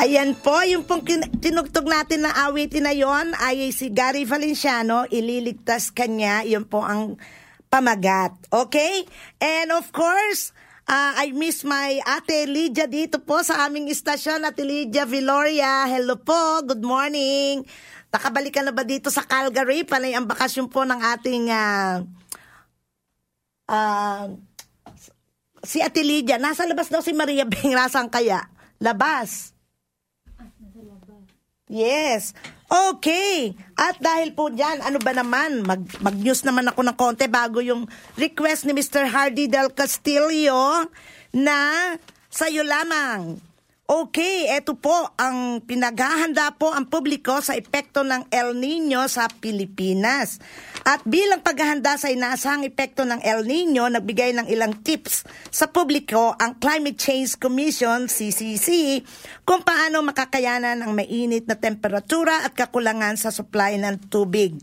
Ayan 0.00 0.32
po, 0.32 0.56
yung 0.64 0.88
pong 0.88 1.04
tinugtog 1.44 1.84
natin 1.84 2.24
na 2.24 2.32
awitin 2.48 2.88
na 2.88 2.96
yon 2.96 3.36
ay 3.36 3.68
si 3.68 3.92
Gary 3.92 4.24
Valenciano, 4.24 5.04
ililigtas 5.12 5.92
kanya, 5.92 6.40
yun 6.40 6.64
po 6.64 6.80
ang 6.80 7.20
pamagat. 7.68 8.32
Okay? 8.48 9.04
And 9.36 9.68
of 9.76 9.92
course, 9.92 10.56
ah, 10.88 11.20
I 11.20 11.36
miss 11.36 11.68
my 11.68 12.00
ate 12.16 12.48
Lydia 12.48 12.88
dito 12.88 13.20
po 13.20 13.44
sa 13.44 13.68
aming 13.68 13.92
istasyon, 13.92 14.48
ate 14.48 14.64
Lydia 14.64 15.04
Viloria. 15.04 15.84
Hello 15.84 16.16
po, 16.16 16.64
good 16.64 16.80
morning. 16.80 17.60
Nakabalik 18.08 18.56
ka 18.56 18.64
na 18.64 18.72
ba 18.72 18.88
dito 18.88 19.12
sa 19.12 19.28
Calgary? 19.28 19.84
Panay 19.84 20.16
ang 20.16 20.24
bakasyon 20.24 20.72
po 20.72 20.80
ng 20.80 20.96
ating 20.96 21.44
ah, 21.52 22.00
ah, 23.68 24.32
si 25.60 25.84
ate 25.84 26.00
Lydia. 26.00 26.40
Nasa 26.40 26.64
labas 26.64 26.88
daw 26.88 27.04
si 27.04 27.12
Maria 27.12 27.44
Bing. 27.44 27.76
Nasaan 27.76 28.08
kaya? 28.08 28.48
Labas. 28.80 29.59
Yes. 31.70 32.34
Okay. 32.66 33.54
At 33.78 34.02
dahil 34.02 34.34
po 34.34 34.50
dyan, 34.50 34.82
ano 34.82 34.98
ba 34.98 35.14
naman, 35.14 35.62
mag, 35.62 35.86
mag-news 36.02 36.42
naman 36.42 36.66
ako 36.66 36.82
ng 36.82 36.96
konti 36.98 37.30
bago 37.30 37.62
yung 37.62 37.86
request 38.18 38.66
ni 38.66 38.74
Mr. 38.74 39.06
Hardy 39.06 39.46
del 39.46 39.70
Castillo 39.70 40.90
na 41.30 41.94
sa'yo 42.26 42.66
lamang. 42.66 43.38
Okay, 43.90 44.46
eto 44.54 44.78
po 44.78 44.94
ang 45.18 45.58
pinaghahanda 45.66 46.54
po 46.54 46.70
ang 46.70 46.86
publiko 46.86 47.42
sa 47.42 47.58
epekto 47.58 48.06
ng 48.06 48.30
El 48.30 48.54
Nino 48.54 49.02
sa 49.10 49.26
Pilipinas. 49.26 50.38
At 50.80 51.04
bilang 51.04 51.44
paghahanda 51.44 52.00
sa 52.00 52.08
inaasahang 52.08 52.64
epekto 52.64 53.04
ng 53.04 53.20
El 53.20 53.44
Nino, 53.44 53.84
nagbigay 53.84 54.32
ng 54.32 54.46
ilang 54.48 54.80
tips 54.80 55.28
sa 55.52 55.68
publiko 55.68 56.32
ang 56.40 56.56
Climate 56.56 56.96
Change 56.96 57.36
Commission, 57.36 58.08
CCC, 58.08 59.00
kung 59.44 59.60
paano 59.60 60.00
makakayanan 60.00 60.80
ang 60.80 60.92
mainit 60.96 61.44
na 61.44 61.60
temperatura 61.60 62.48
at 62.48 62.56
kakulangan 62.56 63.20
sa 63.20 63.28
supply 63.28 63.76
ng 63.76 64.08
tubig. 64.08 64.56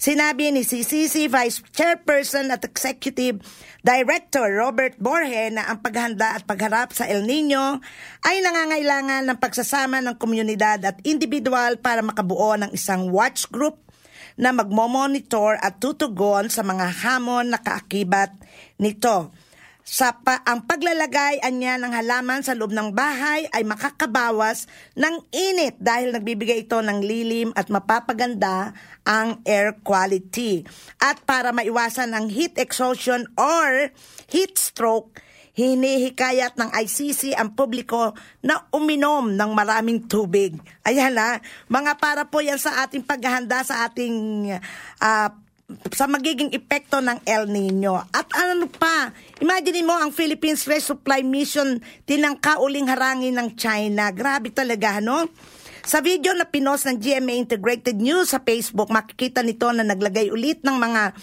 Sinabi 0.00 0.48
ni 0.54 0.64
CCC 0.64 1.28
Vice 1.28 1.60
Chairperson 1.74 2.48
at 2.48 2.64
Executive 2.64 3.36
Director 3.84 4.48
Robert 4.48 4.96
Borge 4.96 5.52
na 5.52 5.68
ang 5.68 5.84
paghanda 5.84 6.38
at 6.38 6.48
pagharap 6.48 6.96
sa 6.96 7.04
El 7.04 7.28
Nino 7.28 7.84
ay 8.24 8.40
nangangailangan 8.40 9.28
ng 9.28 9.38
pagsasama 9.38 10.00
ng 10.00 10.16
komunidad 10.16 10.80
at 10.80 10.96
individual 11.04 11.76
para 11.76 12.00
makabuo 12.00 12.56
ng 12.56 12.70
isang 12.72 13.12
watch 13.12 13.44
group 13.52 13.87
na 14.38 14.54
magmomonitor 14.54 15.58
at 15.58 15.82
tutugon 15.82 16.46
sa 16.48 16.62
mga 16.62 16.86
hamon 17.02 17.50
na 17.50 17.58
kaakibat 17.58 18.32
nito. 18.78 19.34
Sa 19.88 20.12
pa, 20.12 20.44
ang 20.44 20.68
paglalagay 20.68 21.40
anya 21.40 21.80
ng 21.80 21.96
halaman 21.96 22.44
sa 22.44 22.52
loob 22.52 22.76
ng 22.76 22.92
bahay 22.92 23.48
ay 23.56 23.64
makakabawas 23.64 24.68
ng 24.92 25.24
init 25.32 25.80
dahil 25.80 26.12
nagbibigay 26.12 26.68
ito 26.68 26.76
ng 26.76 27.00
lilim 27.00 27.56
at 27.56 27.72
mapapaganda 27.72 28.76
ang 29.08 29.40
air 29.48 29.80
quality. 29.80 30.68
At 31.00 31.24
para 31.24 31.56
maiwasan 31.56 32.12
ang 32.12 32.28
heat 32.28 32.60
exhaustion 32.60 33.32
or 33.40 33.88
heat 34.28 34.60
stroke, 34.60 35.24
hinihikayat 35.58 36.54
ng 36.54 36.70
ICC 36.70 37.34
ang 37.34 37.50
publiko 37.50 38.14
na 38.38 38.62
uminom 38.70 39.34
ng 39.34 39.50
maraming 39.50 40.06
tubig. 40.06 40.54
Ayan 40.86 41.18
na, 41.18 41.42
mga 41.66 41.98
para 41.98 42.22
po 42.30 42.38
yan 42.38 42.62
sa 42.62 42.86
ating 42.86 43.02
paghahanda 43.02 43.66
sa 43.66 43.90
ating 43.90 44.46
ah, 45.02 45.34
sa 45.92 46.08
magiging 46.08 46.54
epekto 46.54 47.02
ng 47.02 47.26
El 47.26 47.50
Nino. 47.50 47.98
At 48.14 48.30
ano 48.38 48.70
pa, 48.70 49.10
imagine 49.42 49.84
mo 49.84 49.98
ang 49.98 50.14
Philippines 50.14 50.64
Resupply 50.64 51.26
Mission 51.26 51.82
tinangka 52.06 52.62
uling 52.62 52.88
harangin 52.88 53.36
ng 53.36 53.58
China. 53.58 54.08
Grabe 54.14 54.54
talaga, 54.54 55.02
no? 55.02 55.28
Sa 55.88 56.04
video 56.04 56.36
na 56.36 56.44
pinos 56.44 56.84
ng 56.84 57.00
GMA 57.00 57.48
Integrated 57.48 57.96
News 57.96 58.32
sa 58.32 58.40
Facebook, 58.44 58.92
makikita 58.92 59.40
nito 59.40 59.68
na 59.72 59.84
naglagay 59.84 60.28
ulit 60.28 60.60
ng 60.60 60.76
mga 60.76 61.16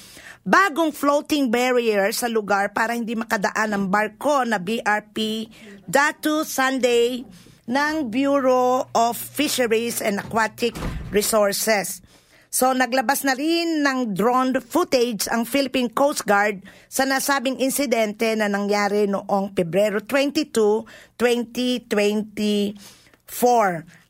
bagong 0.46 0.94
floating 0.94 1.50
barrier 1.50 2.14
sa 2.14 2.30
lugar 2.30 2.70
para 2.70 2.94
hindi 2.94 3.18
makadaan 3.18 3.74
ang 3.74 3.90
barko 3.90 4.46
na 4.46 4.62
BRP 4.62 5.50
Datu 5.90 6.46
Sunday 6.46 7.26
ng 7.66 8.14
Bureau 8.14 8.86
of 8.94 9.18
Fisheries 9.18 10.06
and 10.06 10.22
Aquatic 10.22 10.78
Resources. 11.10 12.06
So 12.54 12.78
naglabas 12.78 13.26
na 13.26 13.34
rin 13.34 13.82
ng 13.82 14.14
drone 14.14 14.62
footage 14.62 15.26
ang 15.34 15.50
Philippine 15.50 15.90
Coast 15.90 16.30
Guard 16.30 16.62
sa 16.88 17.10
nasabing 17.10 17.58
insidente 17.58 18.30
na 18.38 18.46
nangyari 18.46 19.10
noong 19.10 19.52
Pebrero 19.52 19.98
22, 20.00 20.86
2024. 21.18 22.78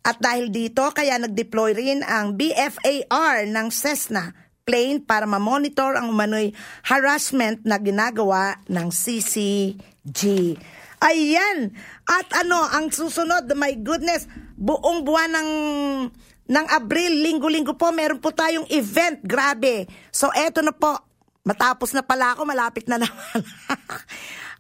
At 0.05 0.21
dahil 0.21 0.53
dito, 0.53 0.86
kaya 0.93 1.17
nag-deploy 1.17 1.73
rin 1.73 2.05
ang 2.05 2.38
BFAR 2.38 3.49
ng 3.49 3.67
Cessna 3.73 4.44
plane 4.66 4.97
para 4.97 5.30
ma-monitor 5.30 5.93
ang 5.93 6.09
umano'y 6.09 6.49
harassment 6.89 7.61
na 7.61 7.78
ginagawa 7.78 8.57
ng 8.66 8.89
CCG. 8.89 10.22
Ayan! 11.05 11.70
At 12.09 12.28
ano, 12.41 12.66
ang 12.66 12.89
susunod, 12.89 13.45
my 13.53 13.78
goodness, 13.86 14.26
buong 14.57 15.05
buwan 15.05 15.38
ng 15.38 15.51
ng 16.45 16.66
Abril, 16.74 17.26
linggo-linggo 17.26 17.78
po, 17.78 17.93
meron 17.93 18.18
po 18.18 18.34
tayong 18.34 18.66
event. 18.74 19.22
Grabe. 19.22 19.86
So, 20.09 20.34
eto 20.34 20.66
na 20.66 20.74
po. 20.74 20.97
Matapos 21.45 21.93
na 21.93 22.01
pala 22.01 22.34
ako, 22.34 22.45
malapit 22.45 22.89
na 22.89 22.97
naman. 23.01 23.41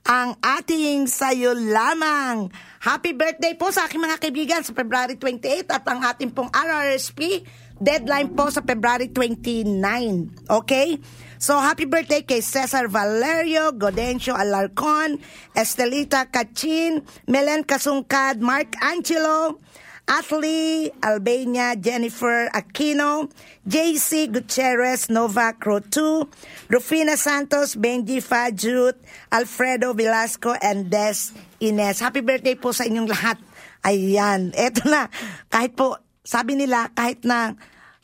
ang 0.05 0.37
ating 0.37 1.09
sayo 1.09 1.57
lamang. 1.57 2.49
Happy 2.77 3.17
birthday 3.17 3.57
po 3.57 3.73
sa 3.73 3.89
aking 3.89 4.01
mga 4.01 4.21
kaibigan 4.21 4.61
sa 4.61 4.73
February 4.73 5.17
28 5.17 5.65
at 5.65 5.85
ang 5.89 6.05
ating 6.05 6.29
pong 6.29 6.49
RRSP 6.53 7.41
deadline 7.85 8.33
po 8.33 8.49
sa 8.49 8.65
February 8.65 9.13
29. 9.13 10.49
Okay? 10.49 10.97
So, 11.37 11.61
happy 11.61 11.85
birthday 11.85 12.25
kay 12.25 12.41
Cesar 12.41 12.89
Valerio, 12.89 13.69
Godencio 13.77 14.33
Alarcon, 14.33 15.21
Estelita 15.53 16.25
Cachin, 16.25 17.05
Melen 17.29 17.61
Kasungkad, 17.61 18.41
Mark 18.41 18.73
Angelo, 18.81 19.61
Atlee 20.09 20.89
Albania, 21.01 21.77
Jennifer 21.77 22.49
Aquino, 22.49 23.29
JC 23.65 24.29
Gutierrez, 24.29 25.09
Nova 25.09 25.53
Crotu, 25.53 26.29
Rufina 26.69 27.17
Santos, 27.17 27.77
Benji 27.77 28.21
Fajut, 28.21 28.97
Alfredo 29.29 29.93
Velasco, 29.93 30.53
and 30.61 30.89
Des 30.89 31.33
Ines. 31.61 32.01
Happy 32.01 32.21
birthday 32.21 32.57
po 32.57 32.73
sa 32.73 32.85
inyong 32.85 33.09
lahat. 33.09 33.37
Ayan, 33.85 34.49
eto 34.57 34.85
na. 34.89 35.09
Kahit 35.49 35.77
po, 35.77 35.97
sabi 36.25 36.57
nila, 36.57 36.89
kahit 36.93 37.21
na 37.21 37.53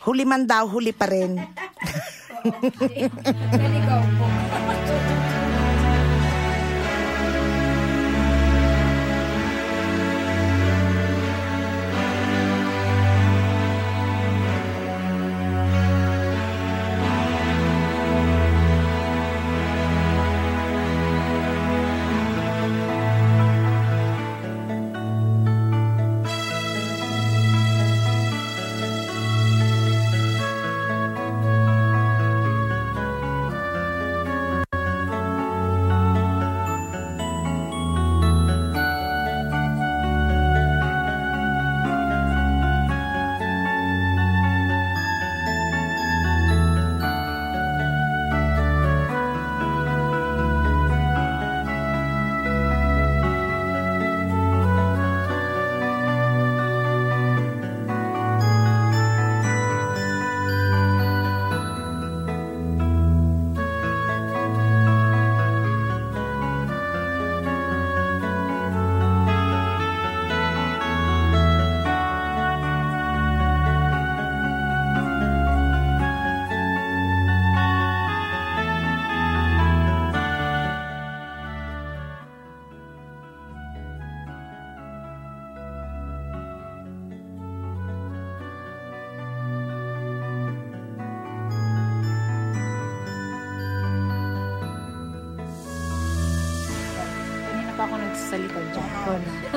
huli 0.06 0.24
man 0.26 0.50
daw, 0.50 0.66
huli 0.66 0.94
pa 0.94 1.06
rin. 1.10 1.38
Naligaw 3.62 4.02
po. 4.18 4.41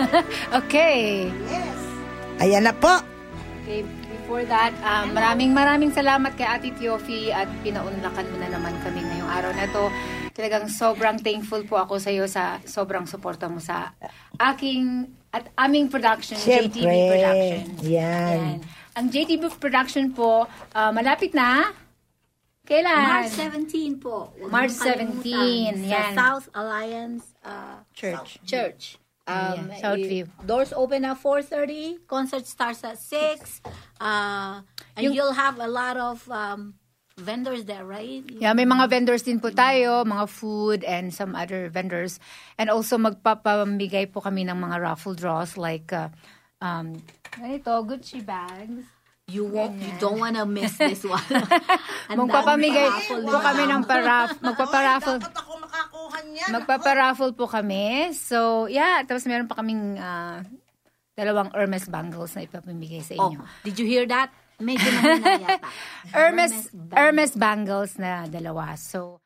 okay. 0.60 1.30
Ayan 2.42 2.66
na 2.66 2.74
po. 2.74 2.90
Okay, 3.64 3.86
before 4.12 4.44
that, 4.44 4.76
um, 4.84 5.16
maraming 5.16 5.56
maraming 5.56 5.88
salamat 5.94 6.36
kay 6.36 6.44
Ate 6.44 6.74
Tiofi 6.76 7.32
at 7.32 7.48
pinaunlakan 7.64 8.26
mo 8.28 8.36
na 8.42 8.48
naman 8.52 8.74
kami 8.84 9.00
ngayong 9.00 9.30
araw 9.30 9.52
na 9.56 9.66
to. 9.72 9.88
Talagang 10.34 10.66
sobrang 10.68 11.16
thankful 11.22 11.62
po 11.64 11.80
ako 11.80 11.96
sa 12.02 12.10
iyo 12.12 12.28
sa 12.28 12.58
sobrang 12.66 13.06
suporta 13.08 13.48
mo 13.48 13.62
sa 13.62 13.94
aking 14.36 15.08
at 15.34 15.50
aming 15.58 15.90
production, 15.90 16.38
JTV 16.38 16.78
Siyempre. 16.78 17.10
Production. 17.10 17.62
Yan. 17.90 18.38
Ang 18.94 19.06
JTV 19.10 19.50
Production 19.58 20.14
po, 20.14 20.46
ah, 20.70 20.94
malapit 20.94 21.34
na. 21.34 21.74
Kailan? 22.64 23.28
March 23.28 23.36
17 23.36 24.00
po. 24.00 24.32
Huwag 24.40 24.48
March 24.48 24.72
niyong 24.72 25.20
17, 25.20 25.20
kalimutan. 25.20 25.76
yan. 25.84 26.12
Sa 26.16 26.16
South 26.16 26.46
Alliance 26.56 27.24
uh, 27.44 27.84
Church. 27.92 28.40
Church. 28.48 28.96
Um, 29.24 29.72
Yeah, 29.72 29.80
Southview. 29.80 30.28
eh, 30.28 30.44
Doors 30.44 30.72
open 30.76 31.04
at 31.04 31.16
4.30. 31.16 32.04
Concert 32.06 32.44
starts 32.46 32.84
at 32.84 32.98
6. 33.00 33.60
Uh, 34.00 34.60
and 34.96 35.04
Yung- 35.04 35.14
you'll 35.16 35.32
have 35.32 35.56
a 35.58 35.68
lot 35.68 35.96
of 35.96 36.28
um, 36.28 36.76
vendors 37.16 37.64
there, 37.64 37.84
right? 37.88 38.20
Yeah, 38.28 38.52
may 38.52 38.68
mga 38.68 38.84
vendors 38.90 39.22
din 39.24 39.40
po 39.40 39.48
tayo, 39.48 40.04
mga 40.04 40.28
food 40.28 40.84
and 40.84 41.08
some 41.08 41.32
other 41.32 41.72
vendors. 41.72 42.20
And 42.60 42.68
also 42.68 42.98
magpapamigay 43.00 44.12
po 44.12 44.20
kami 44.20 44.44
ng 44.44 44.60
mga 44.60 44.76
raffle 44.84 45.16
draws 45.16 45.56
like 45.56 45.88
uh, 45.92 46.12
um, 46.60 47.00
ganito, 47.32 47.80
Gucci 47.80 48.20
bags. 48.20 48.84
You 49.24 49.48
won't, 49.48 49.80
you 49.80 49.88
don't 49.96 50.20
want 50.20 50.36
to 50.36 50.44
miss 50.44 50.76
this 50.84 51.00
one. 51.02 51.24
And 52.12 52.20
Magpapamigay 52.20 53.08
po 53.08 53.40
kami 53.40 53.64
ng 53.64 53.82
paraf, 53.82 54.36
magpaparaffle. 54.38 55.16
Dapat 55.16 55.32
ako 55.34 55.52
makakuha 55.64 56.18
niyan. 56.28 56.48
Magpaparaffle 56.52 57.32
po 57.32 57.48
kami. 57.48 58.12
So, 58.12 58.68
yeah, 58.68 59.00
tapos 59.00 59.24
meron 59.24 59.48
pa 59.48 59.56
kaming 59.56 59.96
ah, 59.96 60.44
dalawang 61.16 61.48
Hermes 61.56 61.88
bangles 61.88 62.36
na 62.36 62.44
ipapamigay 62.44 63.00
sa 63.00 63.16
Oh, 63.16 63.32
inyo. 63.32 63.40
did 63.64 63.80
you 63.80 63.88
hear 63.88 64.04
that? 64.04 64.28
Medyo 64.54 64.86
mahina 64.92 65.26
yata. 65.40 65.66
Hermes 66.14 66.54
bag. 66.70 66.94
Hermes 66.94 67.32
bangles 67.34 67.92
na 67.96 68.28
dalawa. 68.28 68.76
So, 68.76 69.23